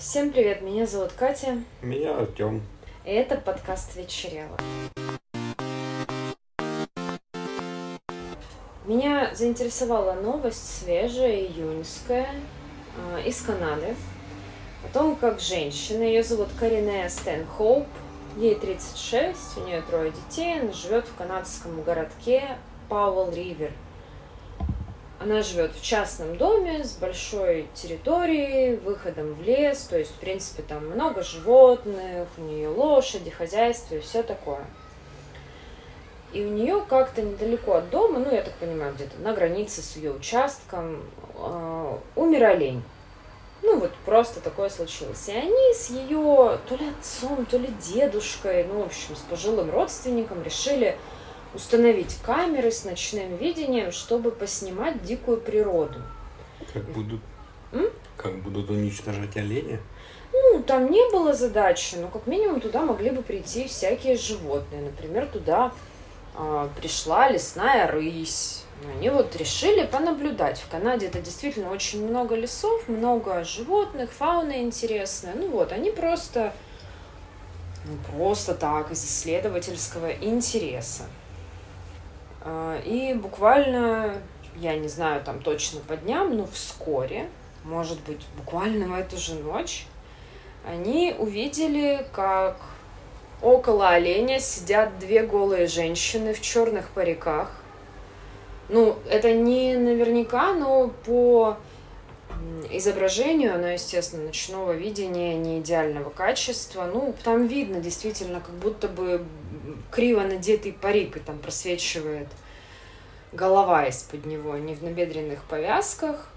[0.00, 2.62] Всем привет, меня зовут Катя, Меня Артем.
[3.04, 4.56] и это подкаст «Вечерело».
[8.86, 12.28] Меня заинтересовала новость свежая, июньская,
[13.14, 13.94] э, из Канады,
[14.88, 17.86] о том, как женщина, ее зовут Каринея Стэнхоуп,
[18.38, 22.56] ей 36, у нее трое детей, она живет в канадском городке
[22.88, 23.72] Пауэлл Ривер.
[25.20, 30.62] Она живет в частном доме с большой территорией, выходом в лес, то есть, в принципе,
[30.62, 34.64] там много животных, у нее лошади, хозяйство и все такое.
[36.32, 39.96] И у нее как-то недалеко от дома, ну, я так понимаю, где-то на границе с
[39.96, 41.02] ее участком,
[41.36, 42.82] э, умер олень.
[43.60, 45.28] Ну, вот просто такое случилось.
[45.28, 49.70] И они с ее то ли отцом, то ли дедушкой, ну, в общем, с пожилым
[49.70, 50.96] родственником решили
[51.54, 56.00] установить камеры с ночным видением, чтобы поснимать дикую природу.
[56.72, 57.20] Как будут,
[57.72, 57.90] М?
[58.16, 59.80] как будут уничтожать оленя?
[60.32, 64.82] Ну, там не было задачи, но как минимум туда могли бы прийти всякие животные.
[64.82, 65.72] Например, туда
[66.36, 68.64] а, пришла лесная рысь.
[68.96, 70.58] Они вот решили понаблюдать.
[70.58, 75.34] В Канаде это действительно очень много лесов, много животных, фауна интересная.
[75.34, 76.54] Ну вот, они просто,
[77.84, 81.04] ну, просто так, из исследовательского интереса.
[82.42, 84.14] А, И буквально,
[84.56, 87.28] я не знаю там точно по дням, но вскоре,
[87.64, 89.86] может быть, буквально в эту же ночь,
[90.66, 92.56] они увидели, как
[93.42, 97.50] около оленя сидят две голые женщины в черных париках.
[98.68, 101.56] Ну, это не наверняка, но по
[102.70, 106.84] изображению, оно, естественно, ночного видения не идеального качества.
[106.84, 109.24] Ну, там видно действительно, как будто бы
[109.90, 112.28] криво надетый парик, и там просвечивает
[113.32, 116.28] голова из-под него, не в набедренных повязках.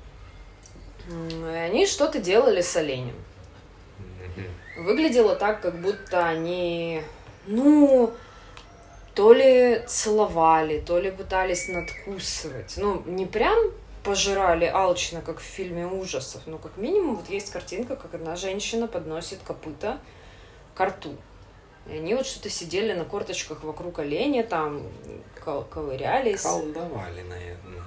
[1.09, 3.15] И они что-то делали с оленем.
[4.77, 7.03] Выглядело так, как будто они,
[7.45, 8.11] ну,
[9.13, 12.73] то ли целовали, то ли пытались надкусывать.
[12.77, 13.58] Ну, не прям
[14.03, 18.87] пожирали алчно, как в фильме ужасов, но как минимум вот есть картинка, как одна женщина
[18.87, 19.99] подносит копыта
[20.75, 21.15] к рту.
[21.87, 24.83] И они вот что-то сидели на корточках вокруг оленя, там
[25.43, 26.42] ко- ковырялись.
[26.42, 27.83] Колдовали, наверное.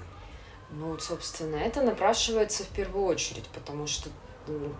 [0.71, 4.11] Ну, вот, собственно, это напрашивается в первую очередь, потому что
[4.47, 4.73] ну,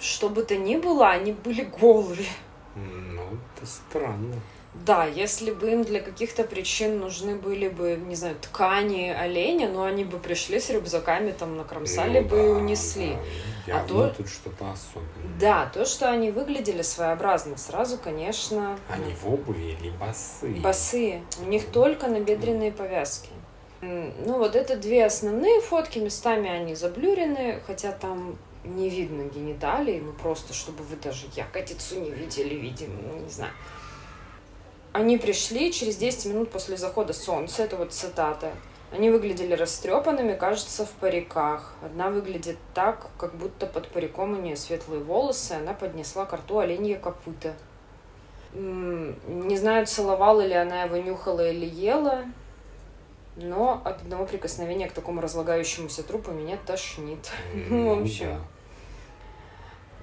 [0.00, 2.26] что бы то ни было, они были голые.
[2.74, 3.22] Ну,
[3.56, 4.34] это странно.
[4.84, 9.82] Да, если бы им для каких-то причин нужны были бы, не знаю, ткани оленя, ну,
[9.82, 13.16] они бы пришли с рюкзаками, там, накромсали Ну бы и да, унесли.
[13.66, 13.80] да.
[13.80, 15.38] А то- тут что-то особенное.
[15.40, 20.54] Да, то, что они выглядели своеобразно, сразу, конечно, Они в обуви или босые?
[20.60, 21.22] босые.
[21.40, 23.30] У них только набедренные повязки.
[23.82, 30.12] Ну, вот это две основные фотки, местами они заблюрены, хотя там не видно гениталий, ну
[30.12, 33.52] просто, чтобы вы даже ягодицу не видели, видимо, ну, не знаю.
[34.96, 38.52] Они пришли через 10 минут после захода солнца, это вот цитата.
[38.90, 41.74] Они выглядели растрепанными, кажется, в париках.
[41.84, 46.60] Одна выглядит так, как будто под париком у нее светлые волосы, она поднесла к рту
[46.60, 47.52] оленье копыта.
[48.54, 52.24] Не знаю, целовала ли она его, нюхала или ела,
[53.36, 57.30] но от одного прикосновения к такому разлагающемуся трупу меня тошнит.
[57.68, 58.42] Ну, в общем.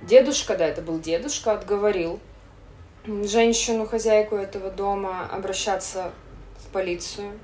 [0.03, 2.19] Дедушка, да, это был дедушка, отговорил
[3.05, 6.11] женщину, хозяйку этого дома, обращаться
[6.57, 7.39] в полицию.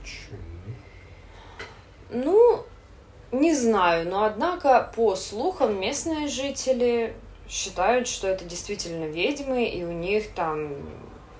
[0.00, 0.38] Почему?
[2.10, 2.64] Ну,
[3.30, 7.14] не знаю, но однако, по слухам, местные жители
[7.48, 10.76] считают, что это действительно ведьмы, и у них там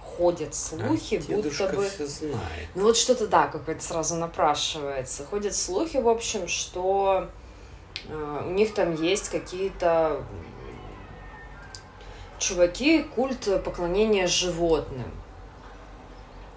[0.01, 1.89] ходят слухи, А будто бы...
[1.89, 2.69] все знает.
[2.75, 5.25] Ну вот что-то, да, какое-то сразу напрашивается.
[5.25, 7.29] Ходят слухи, в общем, что
[8.09, 10.23] э, у них там есть какие-то
[12.43, 15.11] чуваки, культ поклонения животным,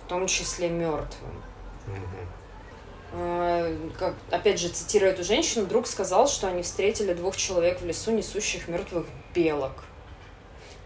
[0.04, 1.42] в том числе мертвым.
[3.14, 7.86] Э, Как, опять же, цитируя эту женщину, друг сказал, что они встретили двух человек в
[7.86, 9.84] лесу, несущих мертвых белок.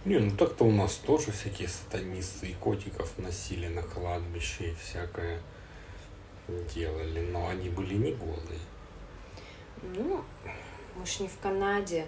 [0.06, 5.42] Не, ну так-то у нас тоже всякие сатанисты и котиков носили на кладбище и всякое
[6.74, 8.60] делали, но они были не голые.
[9.82, 10.24] Ну,
[10.96, 12.08] мы ж не в Канаде.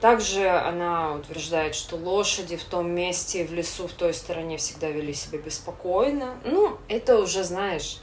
[0.00, 5.12] Также она утверждает, что лошади в том месте, в лесу, в той стороне всегда вели
[5.12, 6.36] себя беспокойно.
[6.44, 8.00] Ну, это уже, знаешь,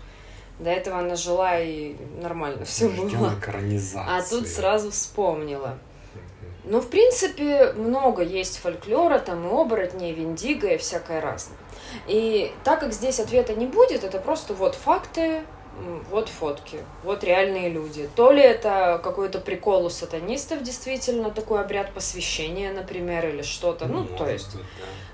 [0.60, 3.08] до этого она жила и нормально все было.
[4.08, 5.80] А тут сразу вспомнила.
[6.70, 11.58] Ну, в принципе, много есть фольклора, там и оборотни, и виндиго, и всякое разное.
[12.08, 15.44] И так как здесь ответа не будет, это просто вот факты,
[16.10, 18.10] вот фотки, вот реальные люди.
[18.16, 23.86] То ли это какой-то прикол у сатанистов, действительно, такой обряд посвящения, например, или что-то.
[23.86, 24.66] Ну, Может то есть, быть,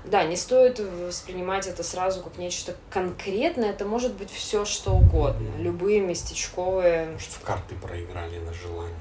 [0.04, 0.22] да.
[0.22, 3.70] да, не стоит воспринимать это сразу как нечто конкретное.
[3.70, 5.48] Это может быть все что угодно.
[5.58, 8.96] Любые местечковые, Может, в карты проиграли на желание.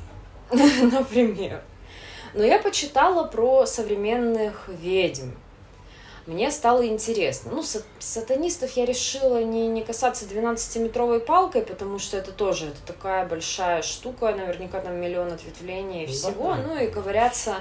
[0.91, 1.61] например.
[2.33, 5.31] Но я почитала про современных ведьм.
[6.25, 7.51] Мне стало интересно.
[7.53, 12.81] Ну, са- сатанистов я решила не, не касаться 12-метровой палкой, потому что это тоже это
[12.85, 16.55] такая большая штука, наверняка там миллион ответвлений и Ну, всего.
[16.55, 17.57] Ну и ковыряться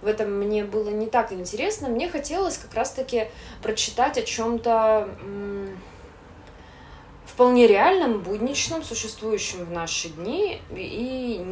[0.00, 1.88] в этом мне было не так интересно.
[1.88, 3.28] Мне хотелось как раз-таки
[3.62, 5.08] прочитать о чем-то
[7.26, 11.44] вполне реальном, будничном, существующем в наши дни и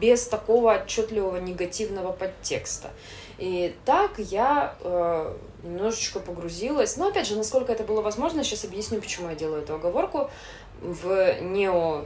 [0.00, 2.90] без такого отчетливого негативного подтекста.
[3.40, 9.00] И так я э, немножечко погрузилась, но опять же, насколько это было возможно, сейчас объясню,
[9.00, 10.30] почему я делаю эту оговорку,
[10.82, 12.04] в нео,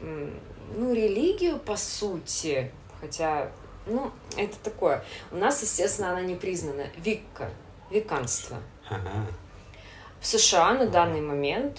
[0.00, 2.70] ну, религию, по сути,
[3.00, 3.50] хотя,
[3.86, 5.02] ну, это такое.
[5.32, 6.86] У нас, естественно, она не признана.
[6.96, 7.50] Викка,
[7.90, 8.58] виканство.
[8.88, 9.26] Ага.
[10.20, 11.78] В США на данный момент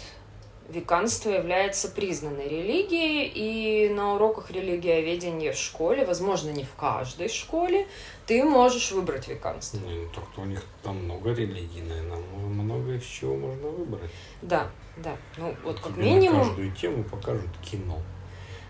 [0.72, 7.88] веканство является признанной религией, и на уроках религиоведения в школе, возможно, не в каждой школе,
[8.26, 9.78] ты можешь выбрать веканство.
[9.80, 14.12] Не, ну так-то у них там много религий, наверное, много из чего можно выбрать.
[14.42, 15.16] Да, да.
[15.38, 18.00] Ну, вот как Тебе на минимум, каждую тему покажут кино.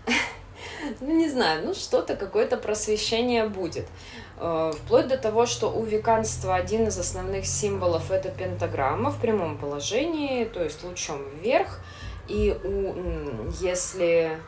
[1.00, 3.86] ну, не знаю, ну, что-то, какое-то просвещение будет.
[4.38, 9.58] Э, Вплоть до того, что у веканства один из основных символов это пентаграмма в прямом
[9.58, 11.80] положении, то есть лучом вверх.
[12.28, 14.38] И у, если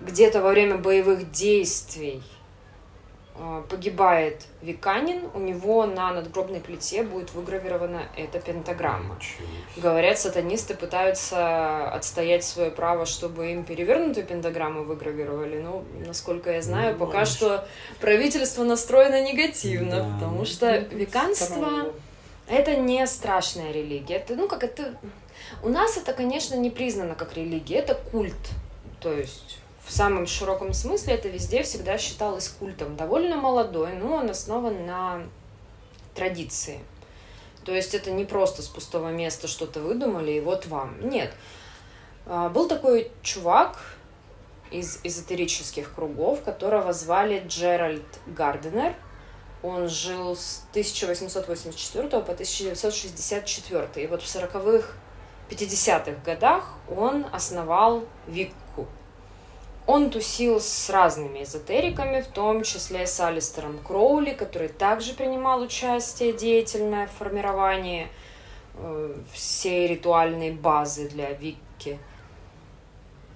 [0.00, 2.22] где-то во время боевых действий
[3.68, 9.18] погибает веканин, у него на надгробной плите будет выгравирована эта пентаграмма.
[9.76, 15.58] Говорят, сатанисты пытаются отстоять свое право, чтобы им перевернутую пентаграмму выгравировали.
[15.58, 17.66] Но, насколько я знаю, Ну, пока что
[18.00, 21.92] правительство настроено негативно, Да, потому ну, что это веканство
[22.46, 24.16] это не страшная религия.
[24.16, 24.94] Это, ну, как это...
[25.62, 28.34] У нас это, конечно, не признано как религия, это культ.
[29.00, 32.96] То есть в самом широком смысле это везде всегда считалось культом.
[32.96, 35.22] Довольно молодой, но он основан на
[36.14, 36.80] традиции.
[37.64, 40.96] То есть это не просто с пустого места что-то выдумали, и вот вам.
[41.08, 41.32] Нет.
[42.26, 43.78] А, Был такой чувак
[44.70, 48.94] из эзотерических кругов, которого звали Джеральд Гарденер.
[49.62, 53.88] Он жил с 1884 по 1964.
[53.96, 54.88] И вот в 40-х,
[55.48, 58.63] 50-х годах он основал Викку.
[59.86, 66.32] Он тусил с разными эзотериками, в том числе с Алистером Кроули, который также принимал участие
[66.32, 68.08] деятельное в формировании
[68.76, 71.98] э, всей ритуальной базы для Викки.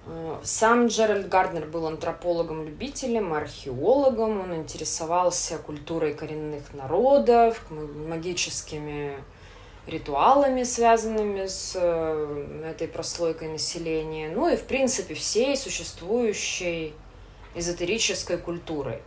[0.07, 4.41] Э, Сам Джеральд Гарднер был антропологом-любителем, археологом.
[4.41, 9.17] Он интересовался культурой коренных народов, магическими
[9.87, 16.93] ритуалами, связанными с э, этой прослойкой населения, ну и, в принципе, всей существующей
[17.55, 19.01] эзотерической культурой.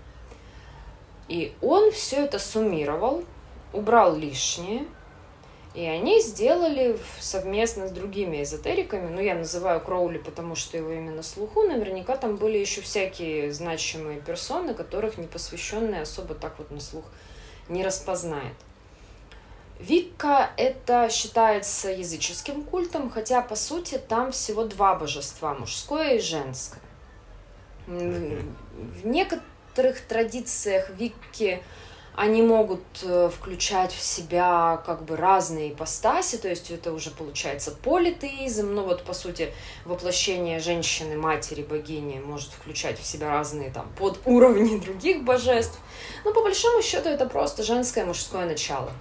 [1.28, 3.24] И он все это суммировал,
[3.72, 4.86] убрал лишнее,
[5.74, 11.12] и они сделали совместно с другими эзотериками, ну, я называю Кроули, потому что его имя
[11.12, 16.80] на слуху, наверняка там были еще всякие значимые персоны, которых непосвященный особо так вот на
[16.80, 17.04] слух
[17.70, 18.55] не распознает.
[19.82, 26.81] Викка это считается языческим культом, хотя по сути там всего два божества, мужское и женское.
[27.89, 31.60] В некоторых традициях Викки
[32.15, 37.72] они могут э, включать в себя как бы разные ипостаси, то есть это уже получается
[37.72, 39.53] политеизм, но вот по сути
[39.84, 45.79] воплощение женщины, матери, богини может включать в себя разные там подуровни других божеств.
[46.24, 48.93] Но по большому счету это просто женское и мужское начало.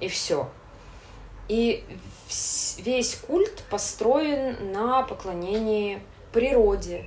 [0.00, 0.48] И все.
[1.48, 1.84] И
[2.78, 6.00] весь культ построен на поклонении
[6.32, 7.04] природе.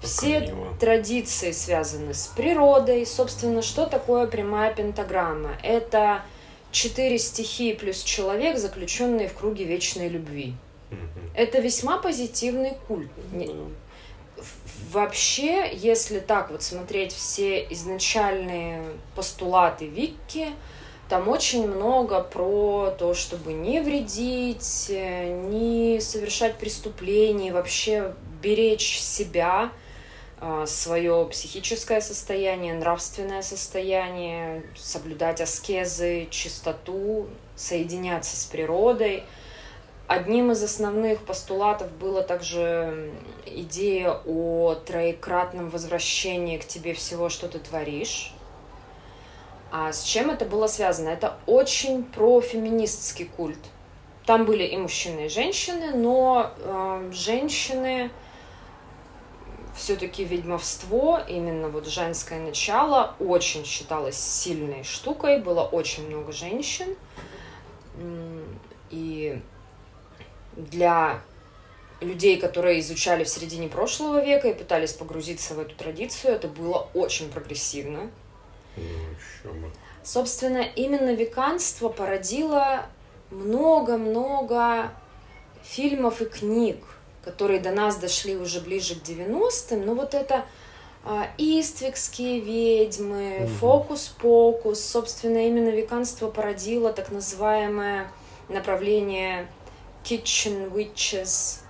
[0.00, 0.74] Как Все мило.
[0.78, 3.04] традиции связаны с природой.
[3.04, 5.50] Собственно, что такое прямая пентаграмма?
[5.62, 6.22] Это
[6.72, 10.54] четыре стихии плюс человек, заключенные в круге вечной любви.
[11.34, 13.10] Это весьма позитивный культ.
[14.36, 18.82] В- Вообще, если так вот смотреть все изначальные
[19.14, 20.48] постулаты Викки,
[21.10, 29.72] там очень много про то, чтобы не вредить, не совершать преступлений, вообще беречь себя,
[30.66, 37.26] свое психическое состояние, нравственное состояние, соблюдать аскезы, чистоту,
[37.56, 39.24] соединяться с природой.
[40.06, 43.12] одним из основных постулатов было также
[43.46, 48.32] идея о троекратном возвращении к тебе всего, что ты творишь.
[49.70, 51.08] А с чем это было связано?
[51.08, 53.58] Это очень профеминистский культ.
[54.26, 58.10] Там были и мужчины, и женщины, но э, женщины
[59.74, 66.96] все-таки ведьмовство, именно вот женское начало, очень считалось сильной штукой, было очень много женщин.
[68.90, 69.40] И
[70.56, 71.20] для
[72.00, 76.88] людей, которые изучали в середине прошлого века и пытались погрузиться в эту традицию, это было
[76.94, 78.10] очень прогрессивно.
[79.44, 79.52] Ну,
[80.02, 82.86] Собственно, именно веканство породило
[83.30, 84.92] много-много
[85.62, 86.78] фильмов и книг,
[87.24, 89.84] которые до нас дошли уже ближе к 90-м.
[89.84, 90.44] Но вот это
[91.04, 98.10] а, Иствикские ведьмы, фокус-покус, собственно, именно веканство породило так называемое
[98.48, 99.48] направление
[100.04, 101.60] kitchen witches.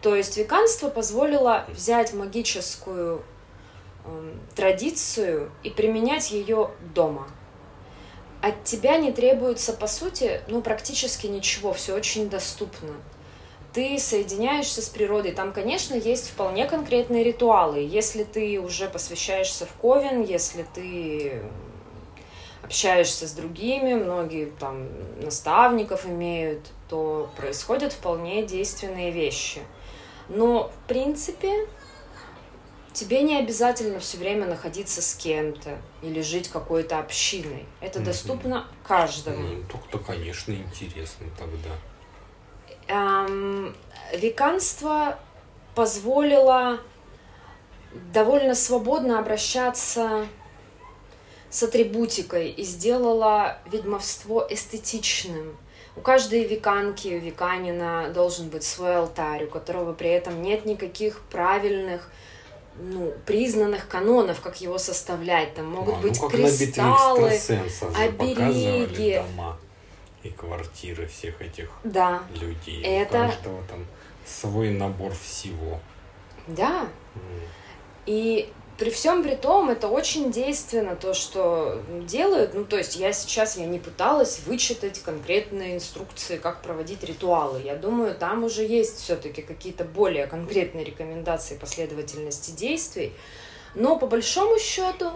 [0.00, 3.22] То есть веканство позволило взять магическую
[4.54, 7.28] традицию и применять ее дома.
[8.40, 12.90] От тебя не требуется, по сути, ну, практически ничего, все очень доступно.
[13.72, 15.32] Ты соединяешься с природой.
[15.32, 17.78] Там, конечно, есть вполне конкретные ритуалы.
[17.78, 21.42] Если ты уже посвящаешься в Ковен, если ты
[22.62, 24.88] общаешься с другими, многие там
[25.22, 29.60] наставников имеют, то происходят вполне действенные вещи.
[30.28, 31.66] Но, в принципе,
[32.92, 37.66] тебе не обязательно все время находиться с кем-то или жить какой-то общиной.
[37.80, 38.04] Это mm-hmm.
[38.04, 39.48] доступно каждому.
[39.48, 41.70] Ну, то, конечно, интересно тогда.
[42.88, 43.74] Эм,
[44.14, 45.18] веканство
[45.74, 46.80] позволило
[48.12, 50.26] довольно свободно обращаться
[51.50, 55.56] с атрибутикой и сделала ведьмовство эстетичным.
[55.94, 62.10] У каждой веканки, веканина должен быть свой алтарь, у которого при этом нет никаких правильных
[62.78, 65.54] ну, признанных канонов, как его составлять.
[65.54, 67.38] Там могут а, быть ну, кристаллы,
[67.96, 69.16] обереги.
[69.16, 69.58] дома
[70.22, 72.22] и квартиры всех этих да.
[72.40, 72.82] людей.
[72.82, 73.24] Это...
[73.24, 73.86] У каждого там
[74.24, 75.80] свой набор всего.
[76.46, 76.88] Да.
[77.14, 77.48] Mm.
[78.06, 82.52] И при всем при том, это очень действенно, то, что делают.
[82.52, 87.62] Ну, то есть я сейчас, я не пыталась вычитать конкретные инструкции, как проводить ритуалы.
[87.64, 93.12] Я думаю, там уже есть все-таки какие-то более конкретные рекомендации последовательности действий.
[93.76, 95.12] Но по большому счету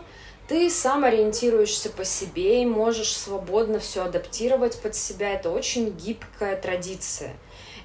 [0.46, 5.32] ты сам ориентируешься по себе и можешь свободно все адаптировать под себя.
[5.32, 7.34] Это очень гибкая традиция.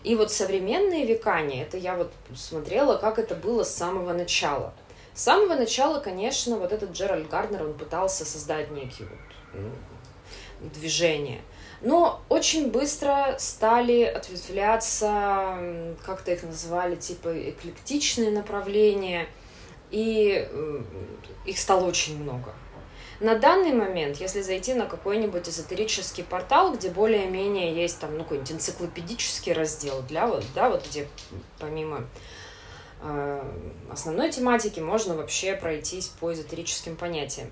[0.03, 4.75] И вот современные векания, это я вот смотрела, как это было с самого начала.
[5.13, 11.41] С самого начала, конечно, вот этот Джеральд Гарднер, он пытался создать некие вот, ну, движения.
[11.81, 15.57] Но очень быстро стали ответвляться,
[16.05, 19.27] как-то их называли, типа эклектичные направления,
[19.89, 20.47] и
[21.45, 22.53] их стало очень много.
[23.19, 28.51] На данный момент, если зайти на какой-нибудь эзотерический портал, где более-менее есть там, ну, какой-нибудь
[28.53, 31.07] энциклопедический раздел для вот, да, вот где
[31.59, 32.07] помимо
[33.89, 37.49] основной тематики можно вообще пройтись по эзотерическим понятиям.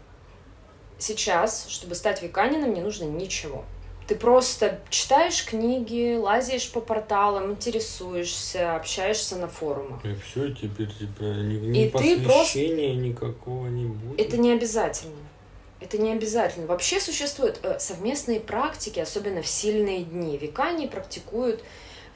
[0.98, 3.63] Сейчас, чтобы стать веканином, не нужно ничего.
[4.10, 10.03] Ты просто читаешь книги, лазишь по порталам, интересуешься, общаешься на форумах.
[10.03, 13.08] И все, теперь тебя ни, ни и посвящения просто...
[13.08, 14.20] никакого не будет.
[14.20, 15.15] Это не обязательно.
[15.79, 16.65] Это не обязательно.
[16.65, 20.38] Вообще существуют э, совместные практики, особенно в сильные дни.
[20.38, 21.63] Векане практикуют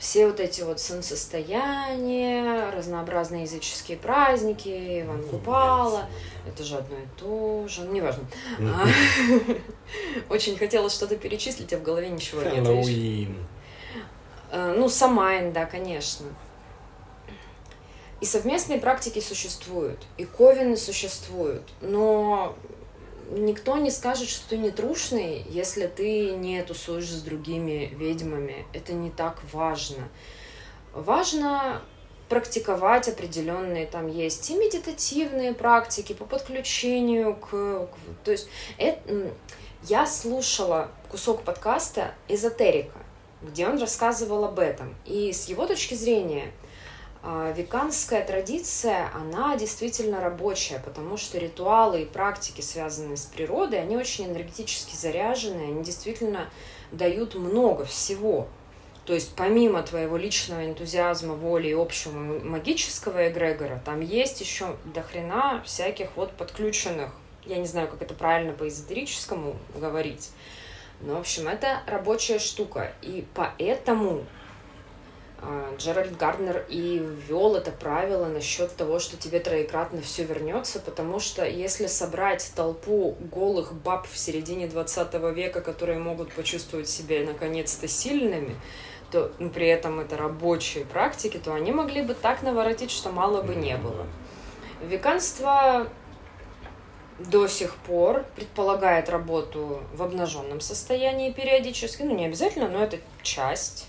[0.04, 6.10] все вот эти вот солнцестояния, разнообразные языческие праздники, Иван Купала,
[6.46, 8.26] это же одно и то же, ну, неважно.
[8.60, 8.86] А,
[10.30, 12.54] очень хотела что-то перечислить, а в голове ничего нет.
[12.54, 13.48] Хэллоуин.
[14.52, 16.26] Э, ну, Самайн, да, конечно.
[18.20, 22.58] И совместные практики существуют, и ковины существуют, но
[23.32, 28.65] никто не скажет, что ты не трушный, если ты не тусуешь с другими ведьмами.
[28.74, 30.08] Это не так важно.
[30.94, 31.82] Важно
[32.30, 37.50] практиковать определенные, там есть и медитативные практики по подключению к...
[37.50, 39.32] к то есть это,
[39.84, 42.98] я слушала кусок подкаста «Эзотерика»,
[43.42, 44.96] где он рассказывал об этом.
[45.06, 46.51] И с его точки зрения–
[47.25, 53.96] а, веканская традиция, она действительно рабочая, потому что ритуалы и практики, связанные с природой, они
[53.96, 56.50] очень энергетически заряжены, они действительно
[56.92, 58.50] дают много всего.
[59.06, 65.62] То есть помимо твоего личного энтузиазма, воли и общего магического эгрегора, там есть еще дохрена
[65.65, 67.12] всяких вот подключенных,
[67.46, 70.32] я не знаю, как это правильно по эзотерическому говорить,
[71.00, 72.94] но, в общем, это рабочая штука.
[73.01, 74.25] И поэтому
[75.78, 81.46] Джеральд Гарднер и ввел это правило насчет того, что тебе троекратно все вернется, потому что
[81.46, 88.56] если собрать толпу голых баб в середине 20 века, которые могут почувствовать себя наконец-то сильными,
[89.12, 93.42] то ну, при этом это рабочие практики, то они могли бы так наворотить, что мало
[93.42, 94.06] бы не было.
[94.82, 95.88] Веканство
[97.20, 103.88] до сих пор предполагает работу в обнаженном состоянии периодически, ну не обязательно, но это часть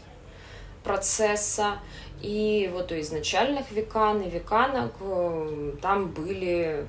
[0.85, 1.79] процесса.
[2.21, 6.87] И вот у изначальных векан и веканок э, там были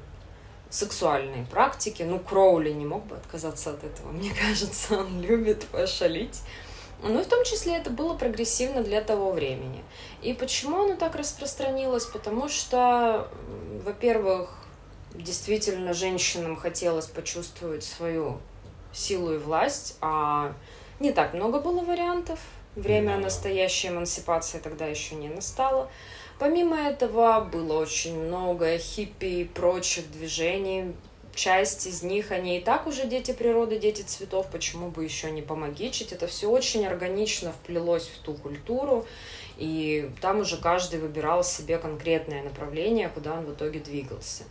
[0.70, 2.04] сексуальные практики.
[2.04, 6.42] Ну, Кроули не мог бы отказаться от этого, мне кажется, он любит пошалить.
[7.04, 9.84] Ну и в том числе это было прогрессивно для того времени.
[10.22, 12.06] И почему оно так распространилось?
[12.06, 13.28] Потому что,
[13.84, 14.50] во-первых,
[15.14, 18.40] действительно женщинам хотелось почувствовать свою
[18.94, 20.54] силу и власть, а
[21.00, 22.40] не так много было вариантов.
[22.76, 25.90] Время настоящей эмансипации тогда еще не настало.
[26.40, 30.94] Помимо этого было очень много хиппи и прочих движений.
[31.34, 35.42] Часть из них, они и так уже дети природы, дети цветов, почему бы еще не
[35.42, 36.12] помогичить.
[36.12, 39.06] Это все очень органично вплелось в ту культуру,
[39.58, 44.44] и там уже каждый выбирал себе конкретное направление, куда он в итоге двигался.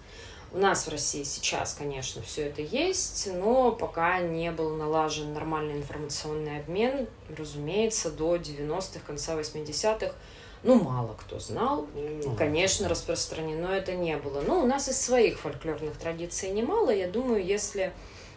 [0.54, 5.76] У нас в России сейчас, конечно, все это есть, но пока не был налажен нормальный
[5.78, 10.14] информационный обмен, разумеется, до 90-х, конца 80-х,
[10.62, 11.88] ну, мало кто знал.
[11.96, 14.42] Ну, конечно, распространено это не было.
[14.42, 16.90] Но у нас из своих фольклорных традиций немало.
[16.90, 17.92] Я думаю, если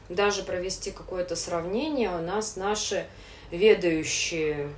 [0.09, 3.05] даже провести какое-то сравнение, у нас наши
[3.51, 4.69] ведающие,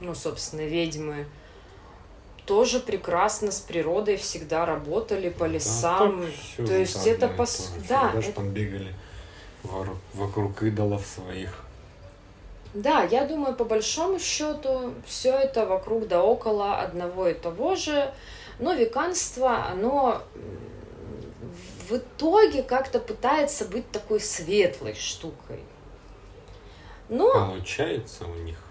[0.00, 1.26] ну, собственно, ведьмы,
[2.46, 6.26] тоже прекрасно с природой всегда работали по лесам.
[6.58, 7.46] Да, То есть это по
[7.88, 8.36] да, даже это...
[8.36, 8.94] там бегали
[10.14, 11.64] вокруг идолов своих.
[12.74, 18.12] Да, я думаю, по большому счету, все это вокруг да около одного и того же.
[18.58, 20.22] Но веканство, оно
[21.88, 25.60] в итоге как-то пытается быть такой светлой штукой.
[27.08, 27.32] Но...
[27.32, 28.63] Получается у них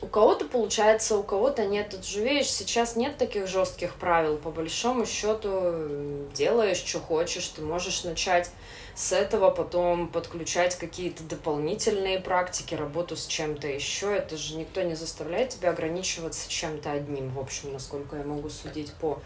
[0.00, 1.90] у кого-то получается, у кого-то нет.
[1.90, 4.36] Тут же, сейчас нет таких жестких правил.
[4.36, 7.48] По большому счету, делаешь, что хочешь.
[7.48, 8.50] Ты можешь начать
[8.94, 14.14] с этого, потом подключать какие-то дополнительные практики, работу с чем-то еще.
[14.14, 18.92] Это же никто не заставляет тебя ограничиваться чем-то одним, в общем, насколько я могу судить
[18.94, 19.20] по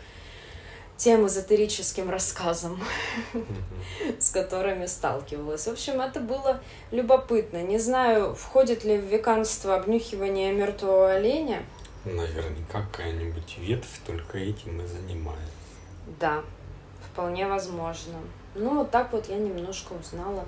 [1.03, 2.81] тем эзотерическим рассказам,
[4.21, 5.67] с которыми сталкивалась.
[5.67, 6.61] В общем, это было
[6.93, 7.61] любопытно.
[7.61, 11.65] Не знаю, входит ли в веканство обнюхивание мертвого оленя.
[12.05, 15.51] Наверняка какая-нибудь ветвь только этим и занимается.
[16.21, 16.45] Да,
[17.11, 18.21] вполне возможно.
[18.55, 20.45] Ну, вот так вот я немножко узнала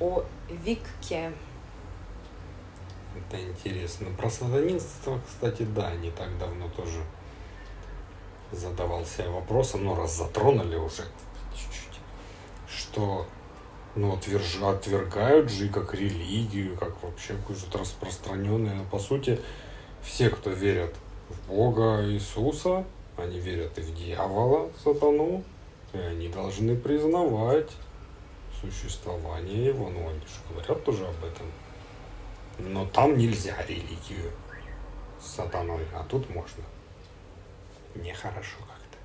[0.00, 1.30] о Викке.
[3.14, 4.06] Это интересно.
[4.16, 7.02] Про сатанинство, кстати, да, не так давно тоже
[8.54, 11.04] задавал себе вопросом, но раз затронули уже
[11.54, 12.00] чуть-чуть,
[12.68, 13.26] что
[13.94, 18.76] ну, отверж, отвергают же как религию, как вообще какую-то распространенную.
[18.76, 19.40] Но по сути,
[20.02, 20.94] все, кто верят
[21.28, 22.84] в Бога Иисуса,
[23.16, 25.44] они верят и в дьявола, сатану,
[25.92, 27.70] и они должны признавать
[28.60, 29.88] существование его.
[29.88, 31.46] Ну, они же говорят тоже об этом.
[32.58, 34.30] Но там нельзя религию
[35.20, 36.62] с сатаной, а тут можно
[37.94, 38.98] нехорошо как-то.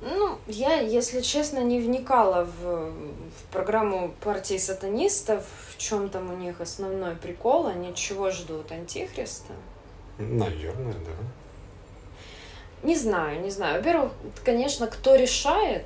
[0.00, 6.36] Ну, я, если честно, не вникала в, в программу партии сатанистов, в чем там у
[6.36, 9.52] них основной прикол, они чего ждут, антихриста?
[10.18, 11.12] Наверное, да.
[12.82, 13.78] Не знаю, не знаю.
[13.78, 14.12] Во-первых,
[14.44, 15.84] конечно, кто решает,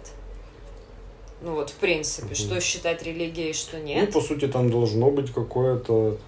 [1.41, 2.35] ну вот, в принципе, угу.
[2.35, 4.07] что считать религией, что нет.
[4.07, 6.19] Ну, по сути, там должно быть какое-то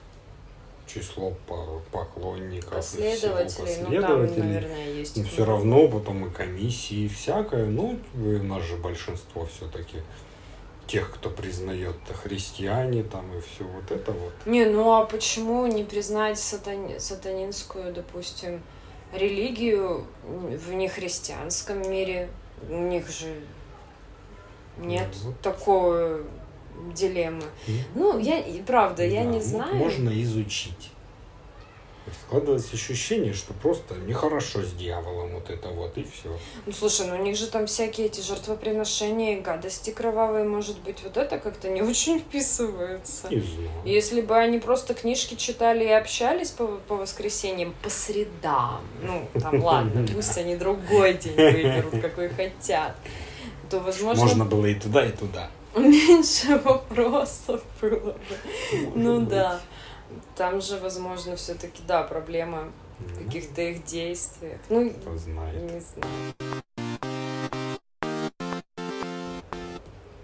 [0.87, 1.33] число
[1.91, 5.17] поклонников последователей, ну там, наверное, есть.
[5.17, 7.67] Но все равно потом и комиссии, и всякое.
[7.67, 9.99] Ну, у нас же большинство все-таки
[10.87, 14.33] тех, кто признает христиане там и все вот это вот.
[14.47, 16.99] Не, ну а почему не признать сатани...
[16.99, 18.63] сатанинскую, допустим,
[19.13, 22.29] религию в нехристианском мире?
[22.69, 23.35] У них же
[24.79, 25.41] нет ну, вот.
[25.41, 26.21] такого
[26.95, 27.45] дилеммы.
[27.67, 27.81] Mm.
[27.95, 29.75] Ну, я, правда, да, я не знаю.
[29.75, 30.91] Можно изучить.
[32.27, 36.37] Складывается ощущение, что просто нехорошо с дьяволом вот это вот, и все.
[36.67, 41.03] Ну, слушай, ну у них же там всякие эти жертвоприношения и гадости кровавые, может быть,
[41.03, 43.29] вот это как-то не очень вписывается.
[43.31, 43.71] Не знаю.
[43.87, 49.63] Если бы они просто книжки читали и общались по, по воскресеньям, по средам, ну, там,
[49.63, 52.97] ладно, пусть они другой день выберут, какой хотят,
[53.71, 54.25] то, возможно...
[54.25, 55.51] Можно было и туда, и туда.
[55.79, 58.17] меньше вопросов было бы.
[58.95, 59.61] Ну да.
[60.37, 64.61] Там же, возможно, все-таки, да, проблема в каких-то их действиях.
[64.69, 65.61] Ну, Кто знает.
[65.63, 66.55] не знаю.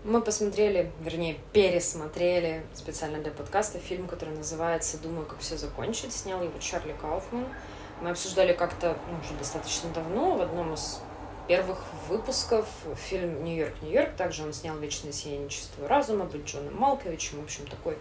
[0.04, 6.12] Мы посмотрели, вернее, пересмотрели специально для подкаста фильм, который называется «Думаю, как все закончить».
[6.12, 7.46] Снял его Чарли Кауфман.
[8.00, 11.00] Мы обсуждали как-то ну, уже достаточно давно в одном из
[11.50, 14.14] первых выпусков фильм «Нью-Йорк, Нью-Йорк».
[14.14, 17.40] Также он снял «Вечное сияние чистого разума», быть Джоном Малковичем.
[17.40, 17.98] В общем, такой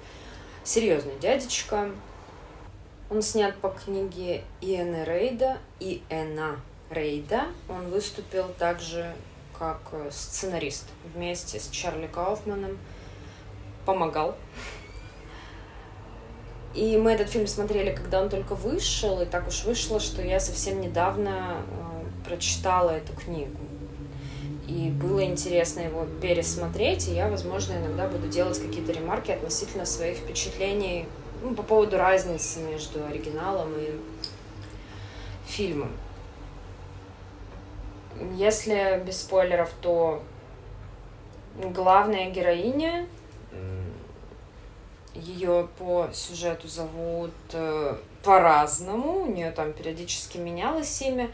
[0.64, 1.90] серьезный дядечка.
[3.10, 6.60] Он снят по книге Иэна Рейда, Иэна
[6.92, 7.48] Рейда.
[7.68, 9.16] Он выступил также
[9.58, 10.86] как э, сценарист
[11.16, 12.78] вместе с Чарли Кауфманом.
[13.84, 14.36] Помогал.
[16.76, 20.40] И мы этот фильм смотрели, когда он только вышел, и так уж вышло, что я
[20.40, 21.99] совсем недавно э,
[22.30, 23.58] прочитала эту книгу.
[24.68, 30.20] И было интересно его пересмотреть, и я, возможно, иногда буду делать какие-то ремарки относительно своих
[30.20, 31.08] впечатлений
[31.42, 34.00] ну, по поводу разницы между оригиналом и
[35.48, 35.92] фильмом.
[38.36, 40.22] Если без спойлеров, то
[41.56, 43.08] главная героиня,
[45.16, 51.30] ее по сюжету зовут э, по-разному, у нее там периодически менялось имя.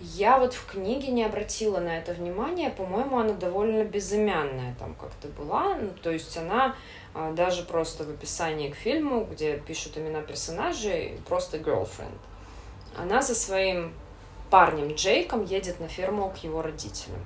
[0.00, 5.28] Я вот в книге не обратила на это внимание, по-моему, она довольно безымянная там как-то
[5.28, 6.74] была, ну, то есть она
[7.14, 12.18] а, даже просто в описании к фильму, где пишут имена персонажей, просто girlfriend.
[12.96, 13.92] Она со своим
[14.50, 17.24] парнем Джейком едет на ферму к его родителям.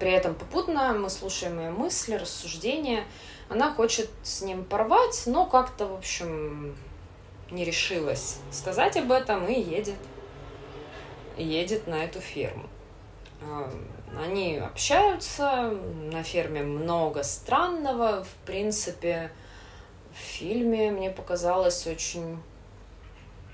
[0.00, 3.04] При этом попутно мы слушаем ее мысли, рассуждения.
[3.48, 6.74] Она хочет с ним порвать, но как-то, в общем,
[7.50, 9.94] не решилась сказать об этом и едет.
[11.36, 12.68] Едет на эту ферму.
[13.42, 13.70] А,
[14.18, 15.70] Они общаются,
[16.10, 18.24] на ферме много странного.
[18.24, 19.30] В принципе,
[20.12, 22.38] в фильме мне показалось очень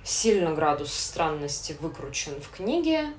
[0.05, 3.13] сильно градус странности выкручен в книге.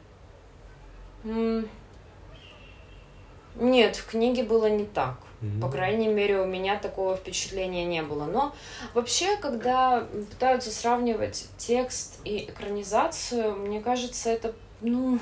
[3.55, 5.17] Нет, в книге было не так.
[5.61, 8.25] По крайней мере, у меня такого впечатления не было.
[8.25, 8.55] Но
[8.93, 15.19] вообще, когда пытаются сравнивать текст и экранизацию, мне кажется, это, ну,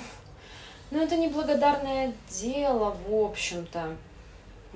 [0.92, 3.96] ну, это неблагодарное дело, в общем-то.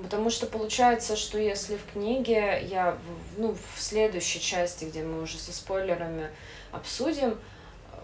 [0.02, 2.98] Потому что получается, что если в книге я,
[3.38, 6.30] ну, в следующей части, где мы уже со спойлерами
[6.72, 7.38] обсудим,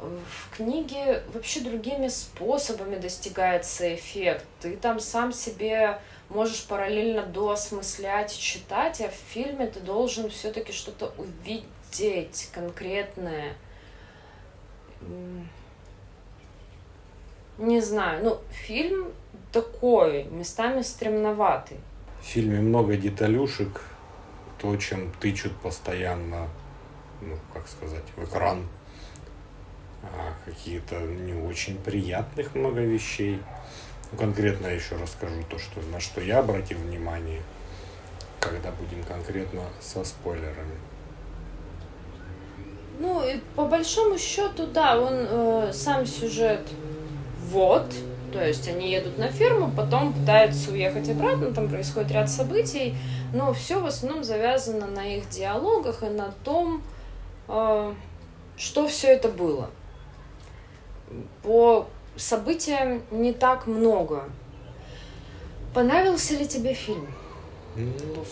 [0.02, 4.46] в книге вообще другими способами достигается эффект.
[4.60, 6.00] Ты там сам себе
[6.34, 13.56] можешь параллельно доосмыслять читать, а в фильме ты должен все-таки что-то увидеть конкретное.
[17.58, 19.12] Не знаю, ну, фильм
[19.52, 21.78] такой, местами стремноватый.
[22.22, 23.82] В фильме много деталюшек,
[24.60, 26.48] то, чем тычут постоянно,
[27.22, 28.68] ну, как сказать, в экран.
[30.04, 33.40] А какие-то не очень приятных много вещей.
[34.12, 37.42] Ну, конкретно я еще расскажу то, что, на что я обратил внимание,
[38.40, 40.78] когда будем конкретно со спойлерами.
[43.00, 46.62] Ну, и по большому счету, да, он э, сам сюжет
[47.52, 47.86] вот,
[48.32, 52.96] то есть они едут на ферму, потом пытаются уехать обратно, там происходит ряд событий,
[53.34, 56.84] но все в основном завязано на их диалогах и на том,
[57.48, 57.94] э,
[58.58, 59.70] что все это было.
[61.44, 64.30] По событиям не так много.
[65.74, 67.08] Понравился ли тебе фильм?
[67.76, 68.26] Ну,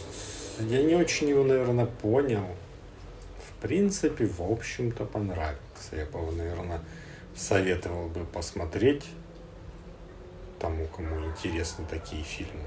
[0.60, 2.46] я не очень его, наверное, понял.
[3.48, 5.58] В принципе, в общем-то, понравился.
[5.94, 6.82] Я бы, наверное,
[7.36, 9.06] советовал бы посмотреть
[10.60, 12.64] тому, кому интересны такие фильмы.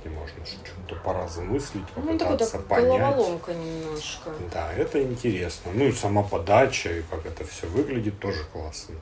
[0.00, 2.86] Где можно что-то поразмыслить, Ну, попытаться так, понять.
[3.00, 4.30] головоломка немножко.
[4.52, 5.70] Да, это интересно.
[5.74, 8.96] Ну и сама подача, и как это все выглядит, тоже классно.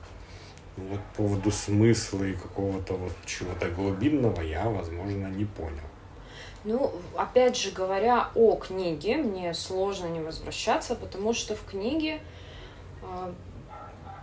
[0.89, 5.79] Вот по поводу смысла и какого-то вот чего-то глубинного я, возможно, не понял.
[6.63, 12.19] Ну, опять же говоря о книге, мне сложно не возвращаться, потому что в книге
[13.01, 13.33] э,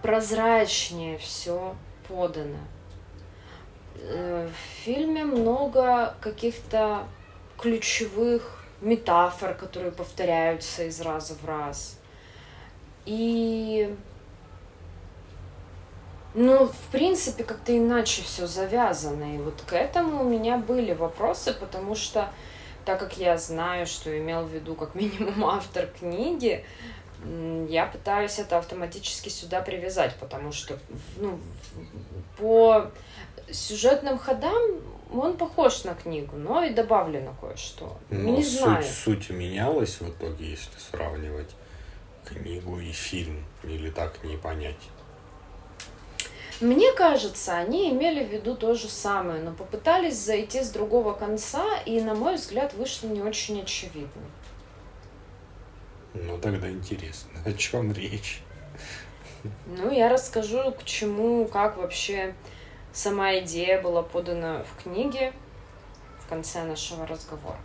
[0.03, 1.75] прозрачнее все
[2.07, 2.59] подано.
[3.97, 7.09] Э, в фильме много каких-то
[7.59, 11.99] ключевых метафор, которые повторяются из раза в раз.
[13.05, 13.97] И
[16.35, 19.35] ну, в принципе, как-то иначе все завязано.
[19.35, 22.31] И вот к этому у меня были вопросы, потому что,
[22.85, 26.65] так как я знаю, что имел в виду как минимум автор книги,
[27.69, 30.79] я пытаюсь это автоматически сюда привязать, потому что
[31.17, 31.41] ну,
[32.39, 32.93] по
[33.51, 34.63] сюжетным ходам
[35.13, 37.99] он похож на книгу, но и добавлено кое-что.
[38.11, 38.85] Но не суть, знаю.
[38.85, 41.51] суть менялась в итоге, если сравнивать.
[42.25, 43.45] книгу и фильм?
[43.65, 44.77] Или так не понять?
[46.61, 51.65] Мне кажется, они имели в виду то же самое, но попытались зайти с другого конца,
[51.87, 54.23] и, на мой взгляд, вышло не очень очевидно.
[56.15, 58.43] Ну, тогда интересно, о чем речь?
[59.67, 62.35] Ну, я расскажу, к чему, как вообще
[62.93, 65.33] сама идея была подана в книге
[66.19, 67.59] в конце нашего разговора.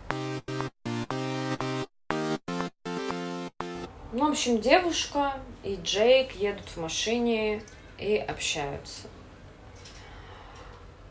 [4.12, 5.32] Ну, в общем, девушка
[5.64, 7.60] и Джейк едут в машине
[7.98, 9.08] и общаются.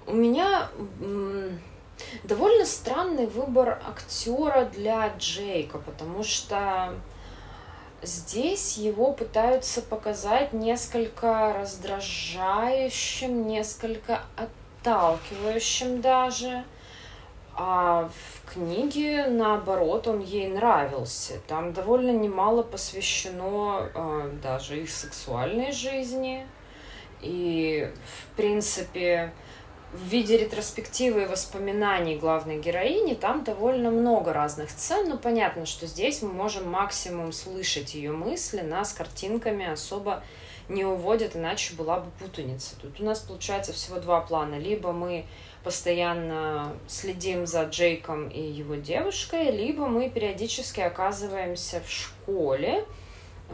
[0.05, 0.69] У меня
[2.23, 6.93] довольно странный выбор актера для Джейка, потому что
[8.01, 16.63] здесь его пытаются показать несколько раздражающим, несколько отталкивающим даже.
[17.55, 21.39] А в книге, наоборот, он ей нравился.
[21.47, 26.47] Там довольно немало посвящено э, даже их сексуальной жизни.
[27.23, 27.89] И,
[28.31, 29.33] в принципе,
[29.93, 35.85] в виде ретроспективы и воспоминаний главной героини там довольно много разных сцен, но понятно, что
[35.85, 40.23] здесь мы можем максимум слышать ее мысли, нас картинками особо
[40.69, 42.75] не уводят, иначе была бы путаница.
[42.81, 44.55] Тут у нас получается всего два плана.
[44.55, 45.25] Либо мы
[45.63, 52.85] постоянно следим за Джейком и его девушкой, либо мы периодически оказываемся в школе,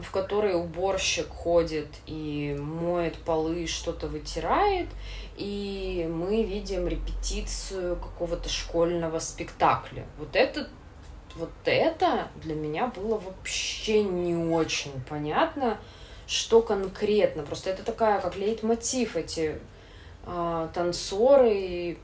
[0.02, 4.88] в которой уборщик ходит и моет полы, что-то вытирает,
[5.36, 10.04] и мы видим репетицию какого-то школьного спектакля.
[10.18, 10.68] Вот это,
[11.36, 15.78] вот это для меня было вообще не очень понятно,
[16.26, 17.42] что конкретно.
[17.42, 19.58] Просто это такая, как лейтмотив, эти
[20.26, 21.98] э, танцоры, и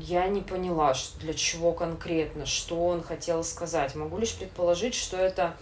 [0.00, 3.94] я не поняла, для чего конкретно, что он хотел сказать.
[3.94, 5.56] Могу лишь предположить, что это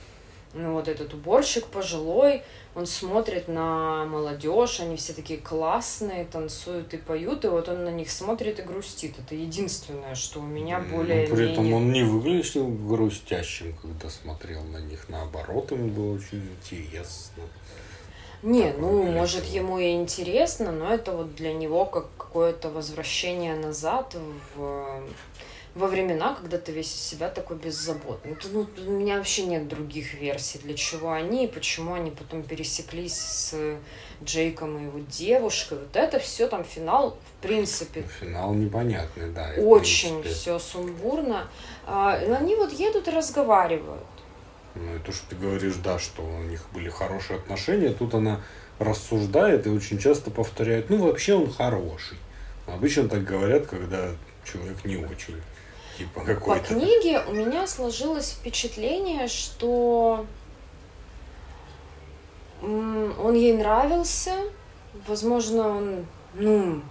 [0.54, 2.42] ну, вот этот уборщик пожилой,
[2.74, 7.90] он смотрит на молодежь, они все такие классные, танцуют и поют, и вот он на
[7.90, 9.14] них смотрит и грустит.
[9.18, 14.78] Это единственное, что у меня более При этом он не выглядел грустящим, когда смотрел на
[14.78, 15.08] них.
[15.08, 17.42] Наоборот, ему было очень интересно.
[18.46, 24.16] Не, ну, может, ему и интересно, но это вот для него как какое-то возвращение назад
[24.54, 25.02] в
[25.76, 28.34] во времена, когда ты весь из себя такой беззаботный.
[28.50, 33.14] Ну, у меня вообще нет других версий, для чего они и почему они потом пересеклись
[33.14, 33.54] с
[34.24, 35.78] Джейком и его девушкой.
[35.78, 38.04] Вот это все там финал, в принципе.
[38.20, 39.52] Финал непонятный, да.
[39.58, 41.46] Очень все сумбурно.
[41.86, 44.06] А, они вот едут и разговаривают.
[44.76, 47.90] Ну, это что ты говоришь, да, что у них были хорошие отношения.
[47.90, 48.40] Тут она
[48.78, 52.18] рассуждает и очень часто повторяет, ну, вообще он хороший.
[52.66, 54.10] Обычно так говорят, когда
[54.44, 55.40] человек не очень.
[55.96, 56.62] Типа какой-то.
[56.62, 60.26] По книге у меня сложилось впечатление, что
[62.60, 64.34] он ей нравился.
[65.06, 66.82] Возможно, он, ну,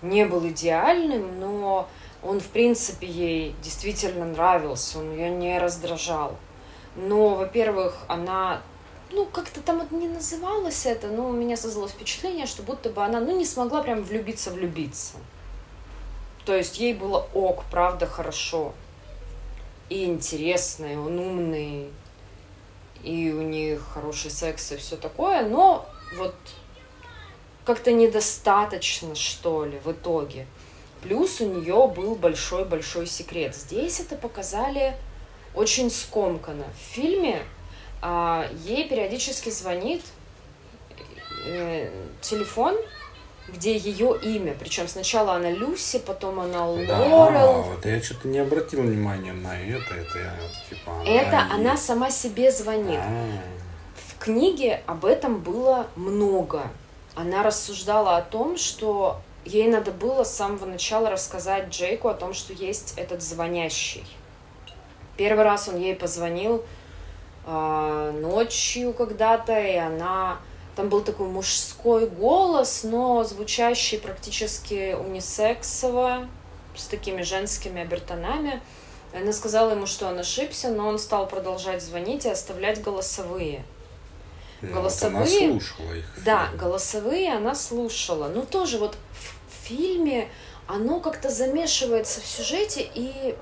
[0.00, 1.88] не был идеальным, но
[2.22, 6.36] он, в принципе, ей действительно нравился, он ее не раздражал.
[6.98, 8.60] Но, во-первых, она,
[9.12, 13.04] ну, как-то там это не называлось это, но у меня создалось впечатление, что будто бы
[13.04, 15.14] она, ну, не смогла прям влюбиться-влюбиться.
[16.44, 18.72] То есть ей было ок, правда, хорошо.
[19.88, 21.88] И интересно, и он умный,
[23.04, 26.34] и у них хороший секс и все такое, но вот
[27.64, 30.46] как-то недостаточно, что ли, в итоге.
[31.02, 33.54] Плюс у нее был большой-большой секрет.
[33.54, 34.96] Здесь это показали
[35.58, 36.64] очень скомканно.
[36.74, 37.42] В фильме
[38.00, 40.02] а, ей периодически звонит
[41.46, 41.90] э,
[42.20, 42.76] телефон
[43.48, 44.54] где ее имя.
[44.58, 46.86] Причем сначала она Люси, потом она Лорел.
[46.86, 49.94] Да, вот я что-то не обратил внимания на это.
[49.94, 50.34] Это я,
[50.68, 53.00] типа, она Это она сама себе звонит.
[53.00, 53.42] А-а-а.
[53.94, 56.64] В книге об этом было много.
[57.14, 62.34] Она рассуждала о том, что ей надо было с самого начала рассказать Джейку о том,
[62.34, 64.04] что есть этот звонящий.
[65.18, 66.64] Первый раз он ей позвонил
[67.44, 70.38] э, ночью когда-то, и она
[70.76, 76.28] там был такой мужской голос, но звучащий практически унисексово,
[76.76, 78.62] с такими женскими обертонами.
[79.12, 83.64] Она сказала ему, что он ошибся, но он стал продолжать звонить и оставлять голосовые.
[84.62, 85.18] Ну, голосовые.
[85.18, 86.04] Вот она слушала их.
[86.24, 88.28] Да, голосовые она слушала.
[88.28, 88.96] Ну тоже вот
[89.48, 90.28] в фильме
[90.68, 93.34] оно как-то замешивается в сюжете и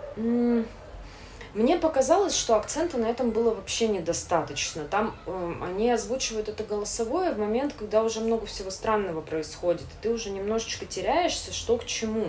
[1.56, 4.84] мне показалось, что акцента на этом было вообще недостаточно.
[4.84, 10.02] Там э, они озвучивают это голосовое в момент, когда уже много всего странного происходит, и
[10.02, 12.26] ты уже немножечко теряешься, что к чему.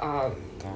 [0.00, 0.70] А, да.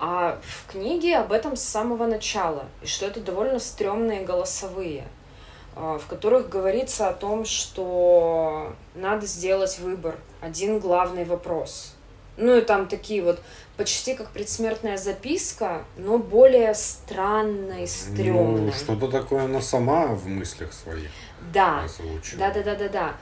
[0.00, 5.08] А в книге об этом с самого начала, и что это довольно стрёмные голосовые,
[5.74, 11.96] а, в которых говорится о том, что надо сделать выбор, один главный вопрос.
[12.38, 13.40] Ну и там такие вот
[13.76, 18.62] почти как предсмертная записка, но более странная и стрёмная.
[18.66, 21.10] Ну, что-то такое она сама в мыслях своих
[21.52, 22.38] Да, озвучила.
[22.38, 23.14] да, да, да, да, да.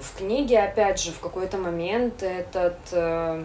[0.00, 3.44] В книге, опять же, в какой-то момент этот э,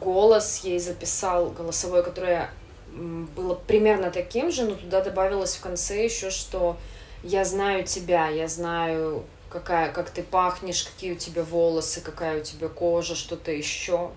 [0.00, 2.50] голос ей записал, голосовой, которое
[2.92, 6.76] было примерно таким же, но туда добавилось в конце еще, что
[7.22, 12.44] я знаю тебя, я знаю, какая, как ты пахнешь, какие у тебя волосы, какая у
[12.44, 14.10] тебя кожа, что-то еще.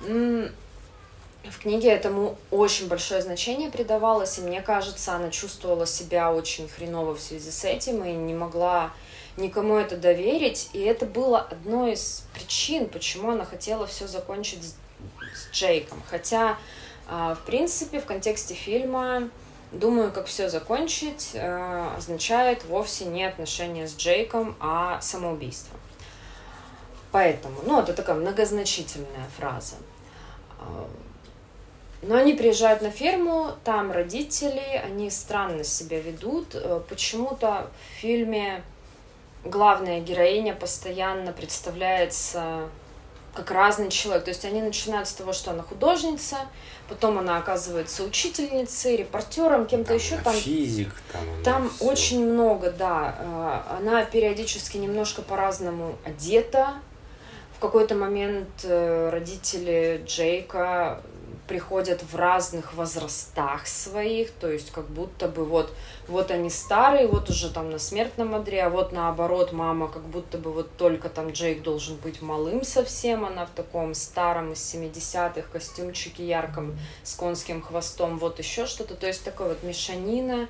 [0.00, 7.14] В книге этому очень большое значение придавалось, и мне кажется, она чувствовала себя очень хреново
[7.14, 8.92] в связи с этим и не могла
[9.36, 10.70] никому это доверить.
[10.72, 14.74] И это было одной из причин, почему она хотела все закончить с,
[15.34, 16.02] с Джейком.
[16.10, 16.58] Хотя,
[17.06, 19.30] а, в принципе, в контексте фильма,
[19.72, 25.78] думаю, как все закончить, а, означает вовсе не отношения с Джейком, а самоубийство.
[27.12, 29.76] Поэтому, ну, это такая многозначительная фраза.
[30.58, 30.88] А,
[32.02, 36.54] Но они приезжают на ферму, там родители, они странно себя ведут.
[36.54, 38.62] Э, Почему-то в фильме
[39.44, 42.68] главная героиня постоянно представляется
[43.36, 44.24] как разный человек.
[44.24, 46.36] То есть они начинают с того, что она художница,
[46.88, 50.34] потом она оказывается учительницей, репортером, кем-то Там еще там.
[50.34, 51.84] физик, там, Там всё.
[51.84, 53.14] очень много, да.
[53.18, 56.74] Э, Она периодически немножко по-разному одета.
[57.56, 61.00] В какой-то момент э, родители Джейка
[61.46, 65.72] приходят в разных возрастах своих, то есть как будто бы вот,
[66.08, 70.38] вот они старые, вот уже там на смертном одре, а вот наоборот мама как будто
[70.38, 75.48] бы вот только там Джейк должен быть малым совсем, она в таком старом из 70-х
[75.52, 80.48] костюмчике ярком с конским хвостом, вот еще что-то, то есть такой вот мешанина,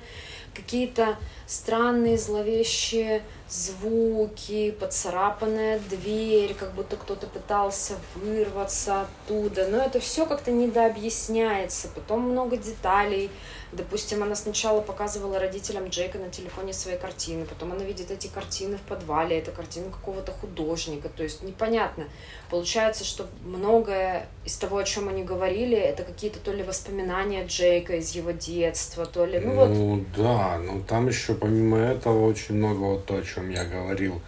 [0.57, 9.67] какие-то странные зловещие звуки, поцарапанная дверь, как будто кто-то пытался вырваться оттуда.
[9.69, 11.87] Но это все как-то недообъясняется.
[11.95, 13.29] Потом много деталей.
[13.73, 18.77] Допустим, она сначала показывала родителям Джейка на телефоне свои картины, потом она видит эти картины
[18.77, 22.05] в подвале, это картина какого-то художника, то есть непонятно.
[22.49, 27.97] Получается, что многое из того, о чем они говорили, это какие-то то ли воспоминания Джейка
[27.97, 32.55] из его детства, то ли, ну вот, Ну да, но там еще помимо этого очень
[32.55, 34.21] много вот то, о чем я говорил.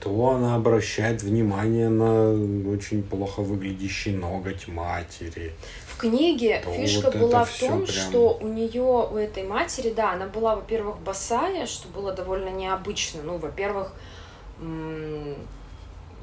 [0.00, 2.30] То она обращает внимание на
[2.70, 5.54] очень плохо выглядящий ноготь матери.
[5.96, 9.90] В книге То фишка вот была в том, прям- что у нее, у этой матери,
[9.90, 13.22] да, она была, во-первых, босая, что было довольно необычно.
[13.22, 13.92] Ну, во-первых,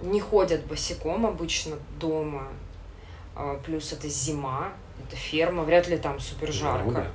[0.03, 2.49] не ходят босиком обычно дома.
[3.35, 4.73] А, Плюс это зима,
[5.07, 6.85] это ферма, вряд ли там супер жарко.
[6.85, 7.07] Ну да.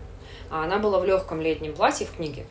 [0.50, 2.44] А она была в легком летнем платье в книге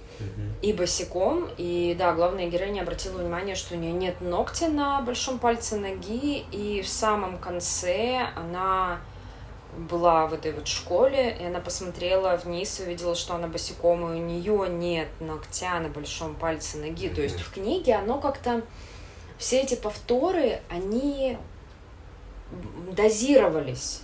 [0.61, 1.49] и босиком.
[1.57, 6.45] И да, главная героиня обратила внимание, что у нее нет ногтя на большом пальце ноги.
[6.51, 8.99] И в самом конце она
[9.77, 14.19] была в этой вот школе, и она посмотрела вниз и увидела, что она босиком, и
[14.19, 17.09] у нее нет ногтя на большом пальце ноги.
[17.09, 18.63] То есть в книге оно как-то...
[19.37, 21.37] Все эти повторы, они
[22.91, 24.01] дозировались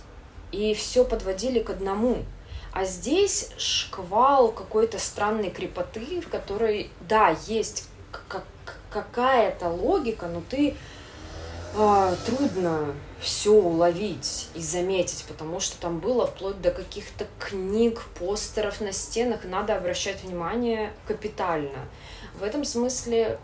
[0.52, 2.18] и все подводили к одному.
[2.72, 7.88] А здесь шквал какой-то странной крепоты, в которой, да, есть
[8.90, 10.76] какая-то логика, но ты
[11.76, 18.80] а, трудно все уловить и заметить, потому что там было вплоть до каких-то книг, постеров
[18.80, 21.88] на стенах, надо обращать внимание капитально.
[22.38, 23.38] В этом смысле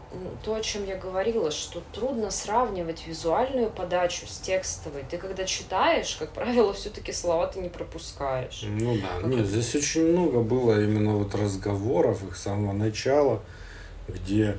[0.45, 5.05] то, о чем я говорила, что трудно сравнивать визуальную подачу с текстовой.
[5.09, 8.65] Ты когда читаешь, как правило, все-таки слова ты не пропускаешь.
[8.65, 13.41] Ну да, нет, здесь очень много было именно вот разговоров их с самого начала,
[14.09, 14.59] где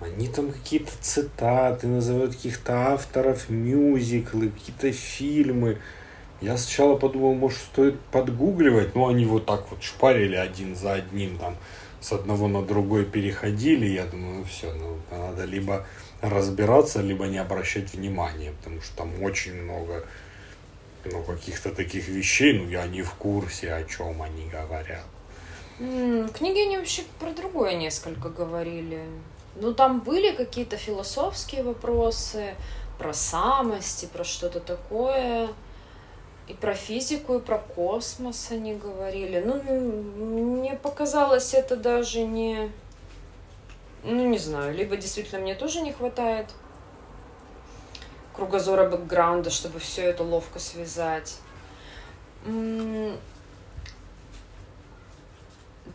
[0.00, 5.78] они там какие-то цитаты называют каких-то авторов, мюзиклы, какие-то фильмы.
[6.40, 11.36] Я сначала подумал, может, стоит подгугливать, но они вот так вот шпарили один за одним,
[11.38, 11.56] там,
[12.00, 13.86] с одного на другой переходили.
[13.86, 15.86] Я думаю, ну все, ну, надо либо
[16.22, 20.04] разбираться, либо не обращать внимания, потому что там очень много
[21.04, 25.04] ну, каких-то таких вещей, ну, я не в курсе, о чем они говорят.
[25.78, 29.02] М, В книге они вообще про другое несколько говорили.
[29.56, 32.54] Ну, там были какие-то философские вопросы
[32.98, 35.48] про самость и про что-то такое.
[36.48, 39.40] И про физику, и про космос они говорили.
[39.40, 42.72] Ну, мне показалось это даже не...
[44.02, 46.46] Ну, не знаю, либо действительно мне тоже не хватает
[48.34, 51.38] кругозора бэкграунда, чтобы все это ловко связать.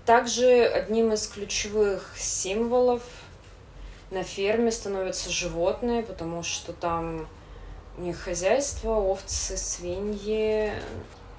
[0.06, 3.02] Также одним из ключевых символов
[4.12, 7.28] на ферме становятся животные, потому что там
[7.98, 10.72] у них хозяйство, овцы, свиньи.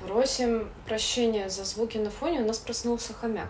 [0.06, 3.48] Просим прощения за звуки на фоне, у нас проснулся хомяк.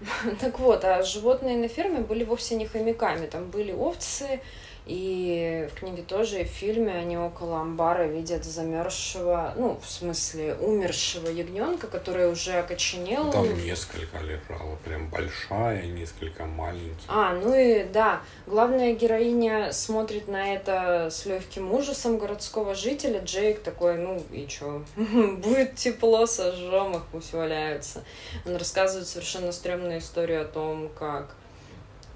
[0.40, 3.26] Так вот, а животные на ферме были вовсе не хомяками.
[3.26, 4.40] Там были овцы,
[4.88, 10.54] и в книге тоже, и в фильме они около амбара видят замерзшего, ну, в смысле,
[10.54, 13.30] умершего ягненка, который уже окоченел.
[13.30, 17.04] Там несколько лежало, прям большая, несколько маленьких.
[17.06, 23.20] А, ну и да, главная героиня смотрит на это с легким ужасом городского жителя.
[23.20, 28.02] Джейк такой, ну и чё, будет тепло, сожжем их, пусть валяются.
[28.46, 31.34] Он рассказывает совершенно стрёмную историю о том, как